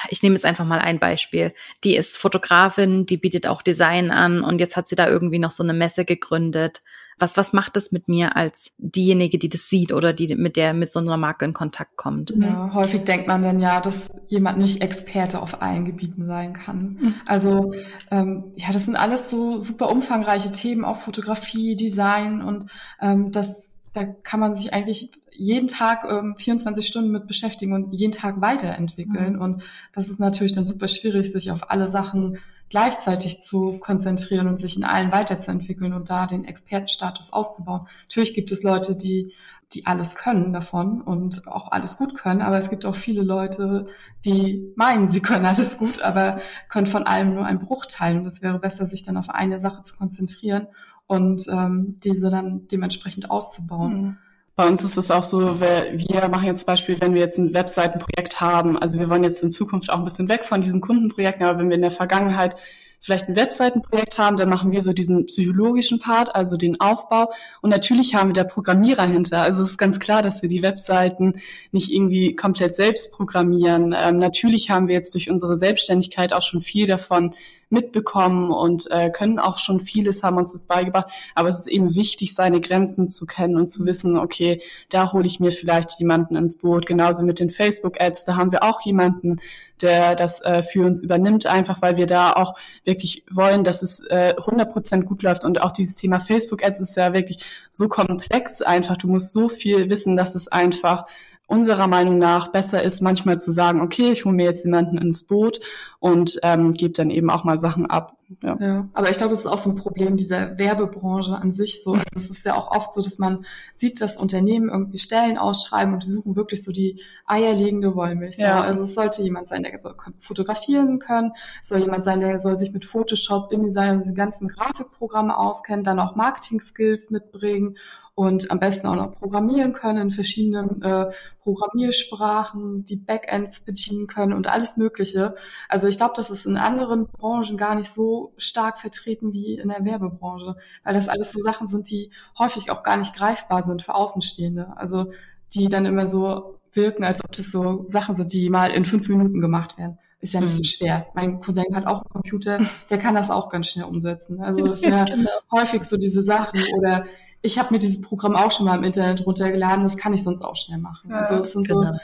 [0.10, 4.42] ich nehme jetzt einfach mal ein Beispiel, die ist Fotografin, die bietet auch Design an
[4.42, 6.82] und jetzt hat sie da irgendwie noch so eine Messe gegründet
[7.20, 10.74] was, was macht das mit mir als diejenige, die das sieht oder die mit der
[10.74, 12.34] mit so einer Marke in Kontakt kommt?
[12.36, 16.98] Ja, häufig denkt man dann ja, dass jemand nicht Experte auf allen Gebieten sein kann.
[17.00, 17.14] Mhm.
[17.26, 17.74] Also
[18.12, 22.70] ähm, ja, das sind alles so super umfangreiche Themen, auch Fotografie, Design und
[23.02, 27.94] ähm, das da kann man sich eigentlich jeden Tag ähm, 24 Stunden mit beschäftigen und
[27.94, 29.34] jeden Tag weiterentwickeln.
[29.34, 29.42] Mhm.
[29.42, 32.38] Und das ist natürlich dann super schwierig, sich auf alle Sachen
[32.70, 37.88] gleichzeitig zu konzentrieren und sich in allen weiterzuentwickeln und da den Expertenstatus auszubauen.
[38.04, 39.34] Natürlich gibt es Leute, die,
[39.74, 43.88] die alles können davon und auch alles gut können, aber es gibt auch viele Leute,
[44.26, 48.18] die meinen, sie können alles gut, aber können von allem nur einen Bruchteil.
[48.18, 50.68] Und es wäre besser, sich dann auf eine Sache zu konzentrieren
[51.08, 54.02] und ähm, diese dann dementsprechend auszubauen.
[54.02, 54.18] Mhm.
[54.60, 57.38] Bei uns ist es auch so, wir, wir machen jetzt zum Beispiel, wenn wir jetzt
[57.38, 60.82] ein Webseitenprojekt haben, also wir wollen jetzt in Zukunft auch ein bisschen weg von diesen
[60.82, 62.58] Kundenprojekten, aber wenn wir in der Vergangenheit
[63.00, 67.32] vielleicht ein Webseitenprojekt haben, dann machen wir so diesen psychologischen Part, also den Aufbau.
[67.62, 69.44] Und natürlich haben wir da Programmierer hinter.
[69.44, 71.40] Also es ist ganz klar, dass wir die Webseiten
[71.72, 73.96] nicht irgendwie komplett selbst programmieren.
[73.98, 77.34] Ähm, natürlich haben wir jetzt durch unsere Selbstständigkeit auch schon viel davon
[77.70, 81.12] mitbekommen und äh, können auch schon vieles, haben uns das beigebracht.
[81.36, 85.28] Aber es ist eben wichtig, seine Grenzen zu kennen und zu wissen, okay, da hole
[85.28, 86.86] ich mir vielleicht jemanden ins Boot.
[86.86, 89.40] Genauso mit den Facebook-Ads, da haben wir auch jemanden,
[89.82, 94.04] der das äh, für uns übernimmt, einfach weil wir da auch wirklich wollen, dass es
[94.08, 95.46] äh, 100% gut läuft.
[95.46, 98.98] Und auch dieses Thema Facebook-Ads ist ja wirklich so komplex einfach.
[98.98, 101.06] Du musst so viel wissen, dass es einfach
[101.50, 105.26] unserer Meinung nach besser ist, manchmal zu sagen, okay, ich hole mir jetzt jemanden ins
[105.26, 105.60] Boot
[106.00, 108.16] und ähm, gebe dann eben auch mal Sachen ab.
[108.44, 108.58] Ja.
[108.60, 111.82] ja, aber ich glaube, es ist auch so ein Problem dieser Werbebranche an sich.
[111.84, 115.96] So, es ist ja auch oft so, dass man sieht, dass Unternehmen irgendwie Stellen ausschreiben
[115.96, 118.44] und die suchen wirklich so die eierlegende Wollmilchsau.
[118.44, 118.62] Ja.
[118.62, 121.32] Also es sollte jemand sein, der soll fotografieren können,
[121.64, 125.84] es soll jemand sein, der soll sich mit Photoshop, InDesign und diese ganzen Grafikprogramme auskennen,
[125.84, 127.78] dann auch Marketing-Skills mitbringen
[128.20, 131.10] und am besten auch noch programmieren können in verschiedenen äh,
[131.42, 135.36] Programmiersprachen, die Backends bedienen können und alles Mögliche.
[135.70, 139.70] Also ich glaube, das ist in anderen Branchen gar nicht so stark vertreten wie in
[139.70, 143.84] der Werbebranche, weil das alles so Sachen sind, die häufig auch gar nicht greifbar sind
[143.84, 144.74] für Außenstehende.
[144.76, 145.14] Also
[145.54, 149.08] die dann immer so wirken, als ob das so Sachen sind, die mal in fünf
[149.08, 149.98] Minuten gemacht werden.
[150.20, 151.08] Ist ja nicht so schwer.
[151.14, 154.42] Mein Cousin hat auch einen Computer, der kann das auch ganz schnell umsetzen.
[154.42, 155.30] Also das sind ja genau.
[155.54, 157.06] häufig so diese Sachen oder
[157.42, 160.42] ich habe mir dieses Programm auch schon mal im Internet runtergeladen, das kann ich sonst
[160.42, 161.10] auch schnell machen.
[161.10, 161.94] Ja, also es sind genau.
[161.94, 162.00] so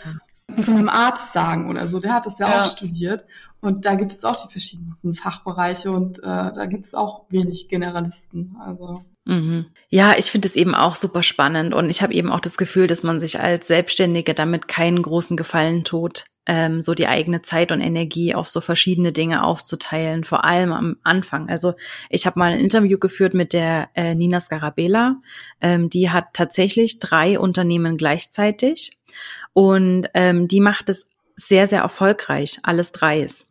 [0.58, 3.26] zu einem Arzt sagen oder so, der hat das ja, ja, auch studiert
[3.62, 7.68] und da gibt es auch die verschiedensten Fachbereiche und äh, da gibt es auch wenig
[7.68, 8.56] Generalisten.
[8.60, 9.66] Also mhm.
[9.90, 12.88] Ja, ich finde es eben auch super spannend und ich habe eben auch das Gefühl,
[12.88, 17.72] dass man sich als Selbstständige damit keinen großen Gefallen tut, ähm, so die eigene Zeit
[17.72, 21.50] und Energie auf so verschiedene Dinge aufzuteilen, vor allem am Anfang.
[21.50, 21.74] Also
[22.10, 25.16] ich habe mal ein Interview geführt mit der äh, Nina Scarabella.
[25.62, 28.92] Ähm, die hat tatsächlich drei Unternehmen gleichzeitig
[29.56, 33.48] und ähm, die macht es sehr, sehr erfolgreich, alles dreis.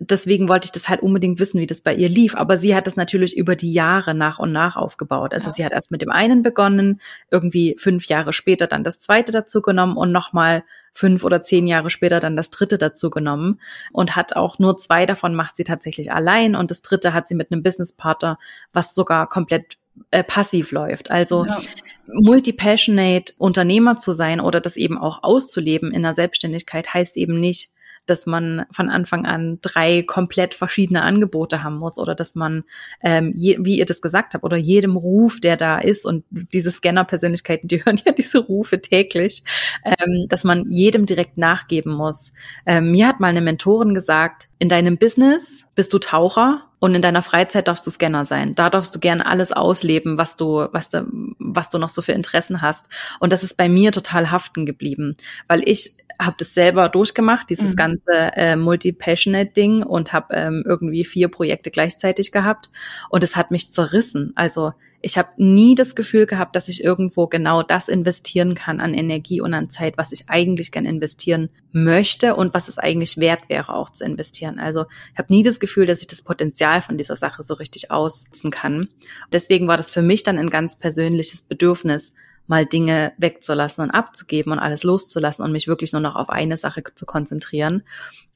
[0.00, 2.34] Deswegen wollte ich das halt unbedingt wissen, wie das bei ihr lief.
[2.34, 5.32] Aber sie hat das natürlich über die Jahre nach und nach aufgebaut.
[5.32, 5.52] Also ja.
[5.52, 9.62] sie hat erst mit dem einen begonnen, irgendwie fünf Jahre später dann das zweite dazu
[9.62, 13.60] genommen und nochmal fünf oder zehn Jahre später dann das dritte dazu genommen
[13.92, 17.34] und hat auch nur zwei davon macht sie tatsächlich allein und das dritte hat sie
[17.36, 18.38] mit einem Businesspartner,
[18.72, 19.76] was sogar komplett
[20.10, 21.10] äh, passiv läuft.
[21.10, 21.60] Also ja.
[22.06, 27.70] multi-passionate Unternehmer zu sein oder das eben auch auszuleben in der Selbstständigkeit heißt eben nicht,
[28.06, 32.64] dass man von Anfang an drei komplett verschiedene Angebote haben muss oder dass man,
[33.02, 36.70] ähm, je, wie ihr das gesagt habt, oder jedem Ruf, der da ist und diese
[36.70, 39.42] Scanner-Persönlichkeiten, die hören ja diese Rufe täglich,
[39.84, 42.32] ähm, dass man jedem direkt nachgeben muss.
[42.66, 47.00] Ähm, mir hat mal eine Mentorin gesagt, in deinem Business bist du Taucher und in
[47.00, 48.54] deiner Freizeit darfst du Scanner sein.
[48.56, 51.06] Da darfst du gerne alles ausleben, was du, was du,
[51.38, 52.90] was du noch so für Interessen hast.
[53.20, 55.16] Und das ist bei mir total haften geblieben,
[55.48, 57.76] weil ich habe das selber durchgemacht, dieses mhm.
[57.76, 62.68] ganze äh, Multi-Passionate-Ding und habe ähm, irgendwie vier Projekte gleichzeitig gehabt
[63.08, 64.34] und es hat mich zerrissen.
[64.34, 64.74] Also
[65.04, 69.42] ich habe nie das Gefühl gehabt, dass ich irgendwo genau das investieren kann an Energie
[69.42, 73.74] und an Zeit, was ich eigentlich gern investieren möchte und was es eigentlich wert wäre,
[73.74, 74.58] auch zu investieren.
[74.58, 77.90] Also ich habe nie das Gefühl, dass ich das Potenzial von dieser Sache so richtig
[77.90, 78.88] ausnutzen kann.
[79.30, 82.14] Deswegen war das für mich dann ein ganz persönliches Bedürfnis,
[82.46, 86.56] mal Dinge wegzulassen und abzugeben und alles loszulassen und mich wirklich nur noch auf eine
[86.56, 87.82] Sache zu konzentrieren.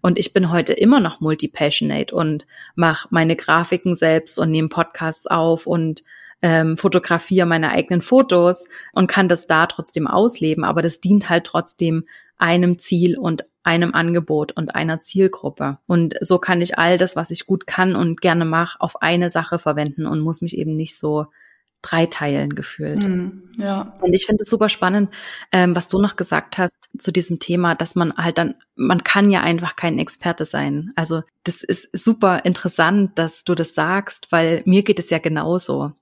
[0.03, 5.27] Und ich bin heute immer noch multi-passionate und mache meine Grafiken selbst und nehme Podcasts
[5.27, 6.03] auf und
[6.43, 11.45] ähm, fotografiere meine eigenen Fotos und kann das da trotzdem ausleben, aber das dient halt
[11.45, 12.05] trotzdem
[12.39, 15.79] einem Ziel und einem Angebot und einer Zielgruppe.
[15.87, 19.29] Und so kann ich all das, was ich gut kann und gerne mache, auf eine
[19.29, 21.27] Sache verwenden und muss mich eben nicht so
[21.83, 23.07] drei Teilen gefühlt.
[23.07, 23.91] Mm, ja.
[24.01, 25.11] Und ich finde es super spannend,
[25.53, 29.31] ähm, was du noch gesagt hast zu diesem Thema, dass man halt dann, man kann
[29.31, 30.93] ja einfach kein Experte sein.
[30.97, 35.93] Also das ist super interessant, dass du das sagst, weil mir geht es ja genauso.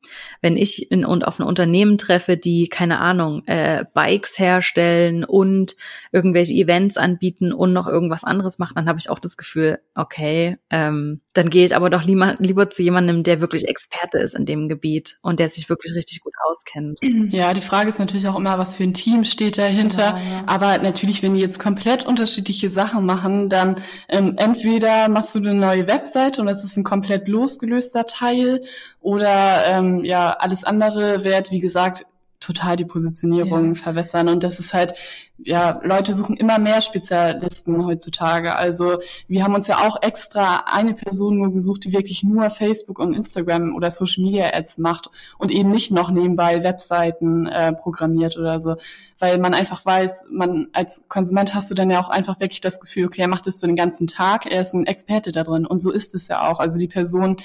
[0.42, 5.76] Wenn ich in, und auf ein Unternehmen treffe, die, keine Ahnung, äh, Bikes herstellen und
[6.10, 10.56] irgendwelche Events anbieten und noch irgendwas anderes machen, dann habe ich auch das Gefühl, okay,
[10.70, 14.46] ähm, dann gehe ich aber doch lieber, lieber zu jemandem, der wirklich Experte ist in
[14.46, 16.98] dem Gebiet und der sich wirklich richtig gut auskennt.
[17.28, 20.12] Ja, die Frage ist natürlich auch immer, was für ein Team steht dahinter.
[20.12, 20.42] Genau, ja.
[20.46, 23.76] Aber natürlich, wenn die jetzt komplett unterschiedliche Sachen machen, dann
[24.08, 28.62] ähm, entweder machst du eine neue Webseite und es ist ein komplett losgelöster Teil
[29.00, 32.06] oder ähm, ja, alles andere wird, wie gesagt,
[32.40, 33.74] total die Positionierung ja.
[33.74, 34.28] verwässern.
[34.28, 34.94] Und das ist halt,
[35.38, 38.56] ja, Leute suchen immer mehr Spezialisten heutzutage.
[38.56, 42.98] Also wir haben uns ja auch extra eine Person nur gesucht, die wirklich nur Facebook
[42.98, 48.36] und Instagram oder Social Media Ads macht und eben nicht noch nebenbei Webseiten äh, programmiert
[48.36, 48.76] oder so.
[49.18, 52.80] Weil man einfach weiß, man als Konsument hast du dann ja auch einfach wirklich das
[52.80, 55.66] Gefühl, okay, er macht das so den ganzen Tag, er ist ein Experte da drin.
[55.66, 56.60] Und so ist es ja auch.
[56.60, 57.36] Also die Person,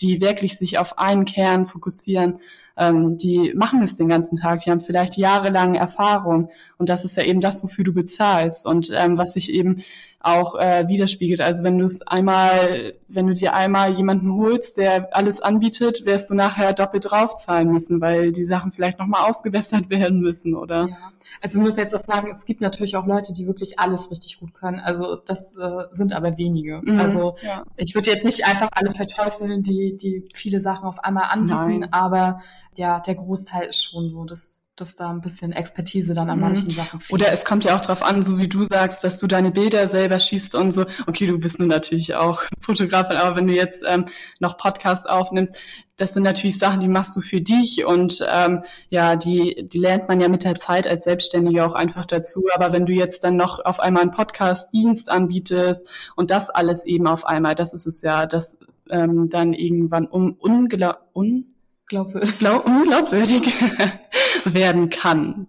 [0.00, 2.38] die wirklich sich auf einen Kern fokussieren,
[2.76, 7.16] ähm, die machen es den ganzen Tag, die haben vielleicht jahrelang Erfahrung und das ist
[7.16, 9.82] ja eben das, wofür du bezahlst und ähm, was sich eben
[10.20, 11.40] auch äh, widerspiegelt.
[11.40, 16.30] Also wenn du es einmal, wenn du dir einmal jemanden holst, der alles anbietet, wirst
[16.30, 20.88] du nachher doppelt draufzahlen müssen, weil die Sachen vielleicht nochmal ausgebessert werden müssen, oder?
[20.88, 21.12] Ja.
[21.40, 24.38] Also ich muss jetzt auch sagen, es gibt natürlich auch Leute, die wirklich alles richtig
[24.38, 24.80] gut können.
[24.80, 26.80] Also das äh, sind aber wenige.
[26.84, 27.64] Mhm, also ja.
[27.76, 31.92] ich würde jetzt nicht einfach alle verteufeln, die, die viele Sachen auf einmal anbieten, Nein.
[31.92, 32.40] aber
[32.76, 36.44] ja, der Großteil ist schon so, dass dass da ein bisschen Expertise dann an mhm.
[36.44, 37.12] manchen Sachen fehlt.
[37.12, 39.88] Oder es kommt ja auch darauf an, so wie du sagst, dass du deine Bilder
[39.88, 40.84] selber schießt und so.
[41.06, 44.04] Okay, du bist nun natürlich auch Fotografin, aber wenn du jetzt ähm,
[44.38, 45.58] noch Podcasts aufnimmst,
[45.96, 50.08] das sind natürlich Sachen, die machst du für dich und ähm, ja, die, die lernt
[50.08, 52.44] man ja mit der Zeit als Selbstständige auch einfach dazu.
[52.54, 57.06] Aber wenn du jetzt dann noch auf einmal einen Podcast-Dienst anbietest und das alles eben
[57.06, 58.58] auf einmal, das ist es ja, das
[58.90, 63.42] ähm, dann irgendwann um, unglaublich un glaubwürdig, glaub, unglaubwürdig
[64.44, 65.46] werden kann.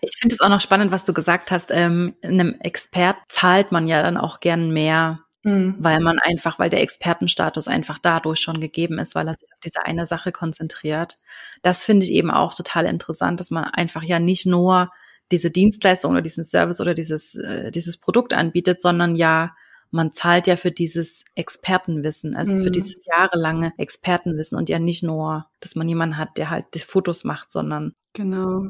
[0.00, 1.70] Ich finde es auch noch spannend, was du gesagt hast.
[1.72, 5.76] Ähm, einem Expert zahlt man ja dann auch gern mehr, mhm.
[5.78, 9.60] weil man einfach, weil der Expertenstatus einfach dadurch schon gegeben ist, weil er sich auf
[9.64, 11.18] diese eine Sache konzentriert.
[11.62, 14.90] Das finde ich eben auch total interessant, dass man einfach ja nicht nur
[15.30, 19.52] diese Dienstleistung oder diesen Service oder dieses, äh, dieses Produkt anbietet, sondern ja
[19.92, 22.62] man zahlt ja für dieses Expertenwissen, also mhm.
[22.64, 26.78] für dieses jahrelange Expertenwissen und ja nicht nur, dass man jemanden hat, der halt die
[26.78, 28.62] Fotos macht, sondern genau.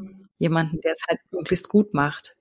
[0.43, 2.35] Jemanden, der es halt möglichst gut macht.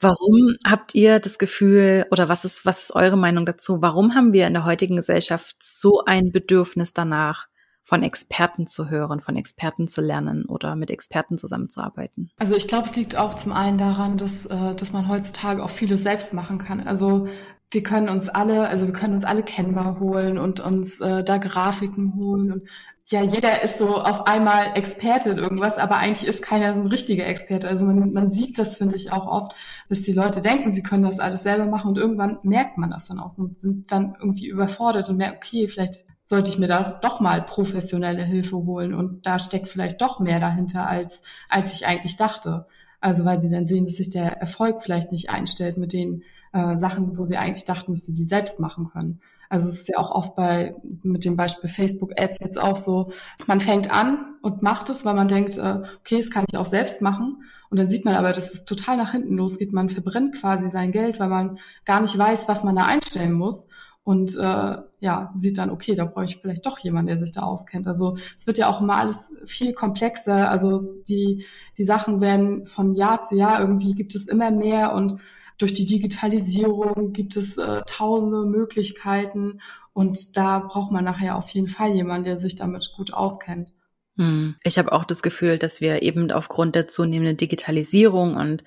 [0.00, 3.82] Warum habt ihr das Gefühl oder was ist, was ist eure Meinung dazu?
[3.82, 7.48] Warum haben wir in der heutigen Gesellschaft so ein Bedürfnis danach,
[7.90, 12.30] von Experten zu hören, von Experten zu lernen oder mit Experten zusammenzuarbeiten?
[12.38, 15.70] Also ich glaube, es liegt auch zum einen daran, dass, äh, dass man heutzutage auch
[15.70, 16.86] vieles selbst machen kann.
[16.86, 17.26] Also
[17.72, 21.38] wir können uns alle, also wir können uns alle Canva holen und uns äh, da
[21.38, 22.68] Grafiken holen und
[23.06, 26.86] ja, jeder ist so auf einmal Experte in irgendwas, aber eigentlich ist keiner so ein
[26.86, 27.66] richtiger Experte.
[27.66, 29.52] Also man, man sieht das, finde ich, auch oft,
[29.88, 33.08] dass die Leute denken, sie können das alles selber machen und irgendwann merkt man das
[33.08, 37.00] dann auch und sind dann irgendwie überfordert und merkt, okay, vielleicht sollte ich mir da
[37.02, 41.88] doch mal professionelle Hilfe holen und da steckt vielleicht doch mehr dahinter, als, als ich
[41.88, 42.66] eigentlich dachte.
[43.00, 46.22] Also weil sie dann sehen, dass sich der Erfolg vielleicht nicht einstellt mit den
[46.52, 49.18] äh, Sachen, wo sie eigentlich dachten, dass sie die selbst machen können.
[49.48, 53.10] Also es ist ja auch oft bei mit dem Beispiel Facebook Ads jetzt auch so,
[53.48, 56.66] man fängt an und macht es, weil man denkt, äh, okay, das kann ich auch
[56.66, 57.42] selbst machen.
[57.70, 59.72] Und dann sieht man aber, dass es total nach hinten losgeht.
[59.72, 63.66] Man verbrennt quasi sein Geld, weil man gar nicht weiß, was man da einstellen muss
[64.02, 67.42] und äh, ja, sieht dann, okay, da brauche ich vielleicht doch jemanden, der sich da
[67.42, 67.86] auskennt.
[67.86, 70.50] Also es wird ja auch immer alles viel komplexer.
[70.50, 70.78] Also
[71.08, 71.44] die,
[71.78, 75.18] die Sachen werden von Jahr zu Jahr irgendwie gibt es immer mehr und
[75.58, 79.60] durch die Digitalisierung gibt es äh, tausende Möglichkeiten
[79.92, 83.72] und da braucht man nachher auf jeden Fall jemanden, der sich damit gut auskennt.
[84.16, 84.56] Hm.
[84.62, 88.64] Ich habe auch das Gefühl, dass wir eben aufgrund der zunehmenden Digitalisierung und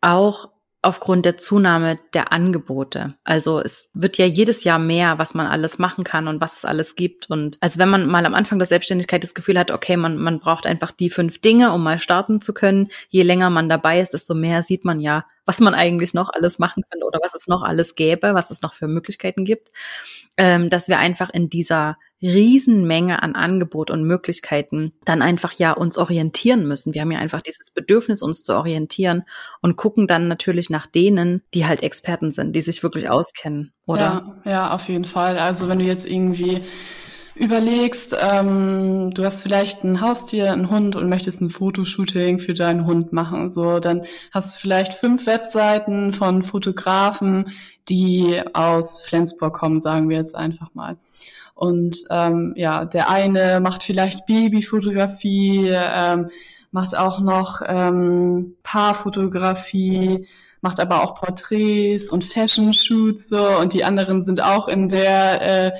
[0.00, 0.50] auch
[0.86, 3.16] aufgrund der Zunahme der Angebote.
[3.24, 6.64] Also es wird ja jedes Jahr mehr, was man alles machen kann und was es
[6.64, 7.28] alles gibt.
[7.28, 10.38] Und also wenn man mal am Anfang der Selbstständigkeit das Gefühl hat, okay, man, man
[10.38, 14.12] braucht einfach die fünf Dinge, um mal starten zu können, je länger man dabei ist,
[14.12, 17.48] desto mehr sieht man ja, was man eigentlich noch alles machen könnte oder was es
[17.48, 19.72] noch alles gäbe, was es noch für Möglichkeiten gibt,
[20.36, 25.98] ähm, dass wir einfach in dieser Riesenmenge an Angebot und Möglichkeiten dann einfach ja uns
[25.98, 26.94] orientieren müssen.
[26.94, 29.24] Wir haben ja einfach dieses Bedürfnis, uns zu orientieren
[29.60, 34.40] und gucken dann natürlich nach denen, die halt Experten sind, die sich wirklich auskennen, oder?
[34.44, 35.38] Ja, ja, auf jeden Fall.
[35.38, 36.62] Also wenn du jetzt irgendwie
[37.36, 42.86] überlegst, ähm, du hast vielleicht ein Haustier, einen Hund und möchtest ein Fotoshooting für deinen
[42.86, 44.02] Hund machen, so, dann
[44.32, 47.50] hast du vielleicht fünf Webseiten von Fotografen,
[47.88, 50.96] die aus Flensburg kommen, sagen wir jetzt einfach mal.
[51.56, 56.28] Und ähm, ja, der eine macht vielleicht Babyfotografie, ähm,
[56.70, 60.28] macht auch noch ähm, Paarfotografie,
[60.60, 65.40] macht aber auch Porträts und Fashion Shoots so und die anderen sind auch in der
[65.40, 65.72] äh,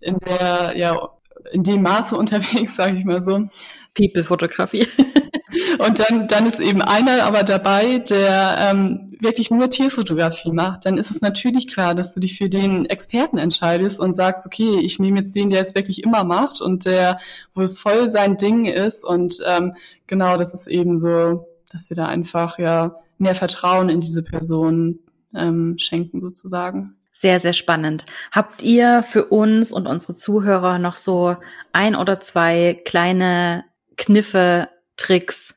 [0.00, 1.08] in der ja
[1.50, 3.48] in dem Maße unterwegs, sage ich mal so.
[3.94, 4.86] People-Fotografie.
[5.78, 10.86] Und dann, dann ist eben einer aber dabei, der ähm, wirklich nur Tierfotografie macht.
[10.86, 14.78] Dann ist es natürlich klar, dass du dich für den Experten entscheidest und sagst, okay,
[14.80, 17.18] ich nehme jetzt den, der es wirklich immer macht und der,
[17.54, 19.04] wo es voll sein Ding ist.
[19.04, 19.74] Und ähm,
[20.06, 25.00] genau, das ist eben so, dass wir da einfach ja mehr Vertrauen in diese Person
[25.34, 26.96] ähm, schenken sozusagen.
[27.12, 28.06] Sehr, sehr spannend.
[28.32, 31.36] Habt ihr für uns und unsere Zuhörer noch so
[31.72, 33.64] ein oder zwei kleine
[33.96, 35.54] Kniffe, Tricks,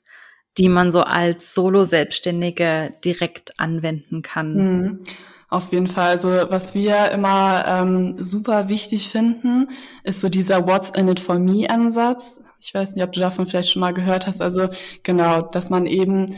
[0.58, 4.54] die man so als Solo-Selbstständige direkt anwenden kann?
[4.56, 5.00] Mhm.
[5.50, 6.10] Auf jeden Fall.
[6.10, 9.70] Also was wir immer ähm, super wichtig finden,
[10.04, 12.42] ist so dieser What's in it for me Ansatz.
[12.60, 14.42] Ich weiß nicht, ob du davon vielleicht schon mal gehört hast.
[14.42, 14.68] Also
[15.04, 16.36] genau, dass man eben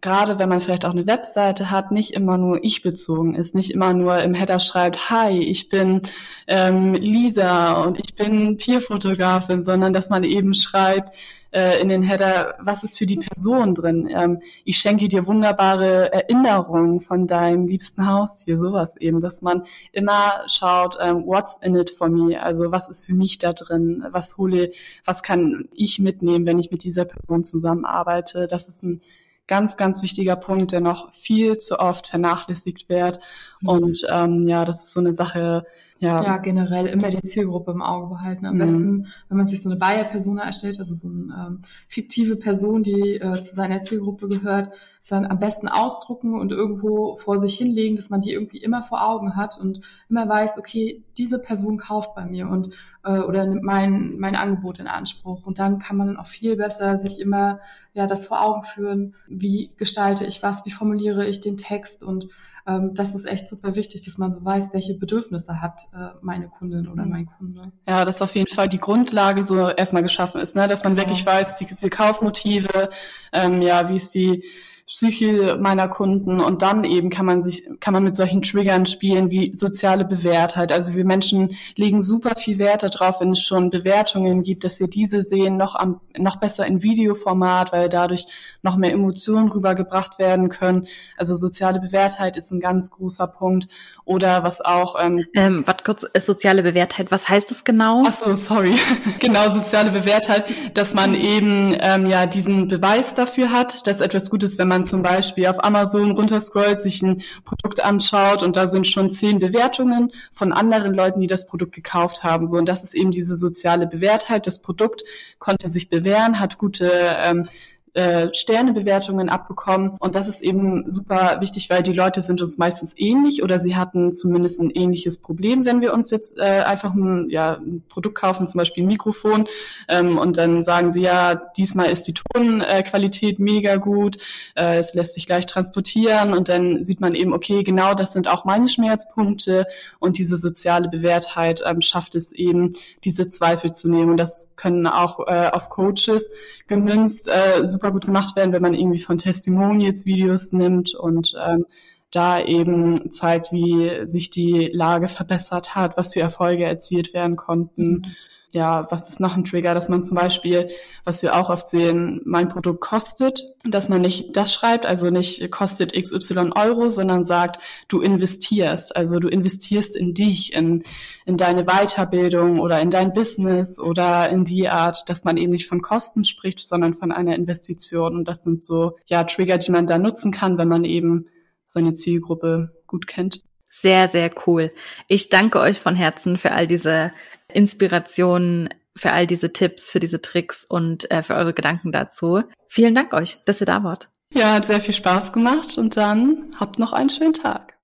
[0.00, 3.70] gerade wenn man vielleicht auch eine Webseite hat, nicht immer nur ich bezogen ist, nicht
[3.70, 6.02] immer nur im Header schreibt, hi, ich bin
[6.46, 11.10] ähm, Lisa und ich bin Tierfotografin, sondern dass man eben schreibt
[11.56, 14.08] äh, in den Header, was ist für die Person drin.
[14.12, 20.42] Ähm, ich schenke dir wunderbare Erinnerungen von deinem liebsten Haustier, sowas eben, dass man immer
[20.48, 24.36] schaut, ähm, what's in it for me, also was ist für mich da drin, was
[24.36, 24.70] hole,
[25.04, 28.46] was kann ich mitnehmen, wenn ich mit dieser Person zusammenarbeite.
[28.46, 29.00] Das ist ein
[29.46, 33.20] ganz, ganz wichtiger Punkt, der noch viel zu oft vernachlässigt wird.
[33.60, 33.68] Mhm.
[33.68, 35.64] Und ähm, ja, das ist so eine Sache,
[35.98, 36.22] ja.
[36.22, 38.46] ja, generell immer die Zielgruppe im Auge behalten.
[38.46, 38.58] Am mhm.
[38.58, 43.14] besten, wenn man sich so eine Buyer-Persona erstellt, also so eine ähm, fiktive Person, die
[43.14, 44.72] äh, zu seiner Zielgruppe gehört,
[45.08, 49.06] dann am besten ausdrucken und irgendwo vor sich hinlegen, dass man die irgendwie immer vor
[49.08, 52.70] Augen hat und immer weiß, okay, diese Person kauft bei mir und
[53.04, 56.98] äh, oder nimmt mein mein Angebot in Anspruch und dann kann man auch viel besser
[56.98, 57.60] sich immer
[57.94, 62.28] ja das vor Augen führen, wie gestalte ich was, wie formuliere ich den Text und
[62.66, 66.48] ähm, das ist echt super wichtig, dass man so weiß, welche Bedürfnisse hat äh, meine
[66.48, 67.72] Kundin oder mein Kunde.
[67.86, 70.66] Ja, dass auf jeden Fall die Grundlage so erstmal geschaffen ist, ne?
[70.66, 72.90] dass man wirklich weiß, die, die Kaufmotive,
[73.32, 74.44] ähm, ja, wie ist die
[74.86, 79.30] Psyche meiner Kunden und dann eben kann man sich, kann man mit solchen Triggern spielen
[79.30, 80.70] wie soziale Bewährtheit.
[80.70, 84.86] Also wir Menschen legen super viel Wert darauf, wenn es schon Bewertungen gibt, dass wir
[84.86, 88.26] diese sehen, noch am, noch besser in Videoformat, weil dadurch
[88.62, 90.86] noch mehr Emotionen rübergebracht werden können.
[91.16, 93.66] Also soziale Bewährtheit ist ein ganz großer Punkt.
[94.06, 94.94] Oder was auch.
[95.00, 98.04] Ähm, ähm, was kurz, äh, soziale Bewährtheit, was heißt das genau?
[98.06, 98.76] Ach so, sorry.
[99.18, 100.44] genau, soziale Bewährtheit,
[100.74, 104.84] dass man eben ähm, ja diesen Beweis dafür hat, dass etwas gut ist, wenn man
[104.84, 110.12] zum Beispiel auf Amazon runterscrollt, sich ein Produkt anschaut und da sind schon zehn Bewertungen
[110.30, 112.46] von anderen Leuten, die das Produkt gekauft haben.
[112.46, 114.46] So, und das ist eben diese soziale Bewährtheit.
[114.46, 115.02] Das Produkt
[115.40, 116.88] konnte sich bewähren, hat gute
[117.24, 117.48] ähm,
[117.96, 119.96] äh, Sternebewertungen abbekommen.
[119.98, 123.76] Und das ist eben super wichtig, weil die Leute sind uns meistens ähnlich oder sie
[123.76, 128.16] hatten zumindest ein ähnliches Problem, wenn wir uns jetzt äh, einfach ein, ja, ein Produkt
[128.16, 129.46] kaufen, zum Beispiel ein Mikrofon,
[129.88, 134.18] ähm, und dann sagen sie, ja, diesmal ist die Tonqualität mega gut,
[134.54, 138.28] äh, es lässt sich gleich transportieren und dann sieht man eben, okay, genau das sind
[138.28, 139.66] auch meine Schmerzpunkte
[139.98, 142.74] und diese soziale Bewährtheit ähm, schafft es eben,
[143.04, 144.10] diese Zweifel zu nehmen.
[144.10, 146.26] Und das können auch äh, auf Coaches
[146.66, 151.66] gemünzt äh, super gut gemacht werden, wenn man irgendwie von Testimonials Videos nimmt und ähm,
[152.10, 157.90] da eben zeigt, wie sich die Lage verbessert hat, was für Erfolge erzielt werden konnten.
[157.90, 158.06] Mhm
[158.50, 160.68] ja, was ist noch ein Trigger, dass man zum Beispiel,
[161.04, 165.50] was wir auch oft sehen, mein Produkt kostet, dass man nicht das schreibt, also nicht
[165.50, 170.84] kostet XY Euro, sondern sagt, du investierst, also du investierst in dich, in,
[171.26, 175.68] in deine Weiterbildung oder in dein Business oder in die Art, dass man eben nicht
[175.68, 178.16] von Kosten spricht, sondern von einer Investition.
[178.16, 181.26] Und das sind so, ja, Trigger, die man da nutzen kann, wenn man eben
[181.64, 183.42] seine Zielgruppe gut kennt.
[183.68, 184.72] Sehr, sehr cool.
[185.06, 187.10] Ich danke euch von Herzen für all diese
[187.56, 192.42] Inspirationen, für all diese Tipps, für diese Tricks und äh, für eure Gedanken dazu.
[192.66, 194.08] Vielen Dank euch, dass ihr da wart.
[194.32, 197.74] Ja, hat sehr viel Spaß gemacht und dann habt noch einen schönen Tag.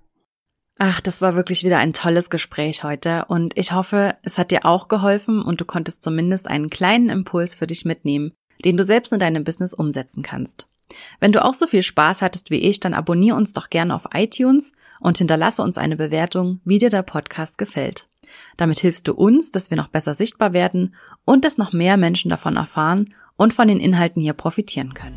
[0.78, 4.64] Ach, das war wirklich wieder ein tolles Gespräch heute und ich hoffe, es hat dir
[4.64, 8.32] auch geholfen und du konntest zumindest einen kleinen Impuls für dich mitnehmen,
[8.64, 10.66] den du selbst in deinem Business umsetzen kannst.
[11.20, 14.08] Wenn du auch so viel Spaß hattest wie ich, dann abonniere uns doch gerne auf
[14.12, 18.08] iTunes und hinterlasse uns eine Bewertung, wie dir der Podcast gefällt.
[18.56, 22.28] Damit hilfst du uns, dass wir noch besser sichtbar werden und dass noch mehr Menschen
[22.28, 25.16] davon erfahren und von den Inhalten hier profitieren können.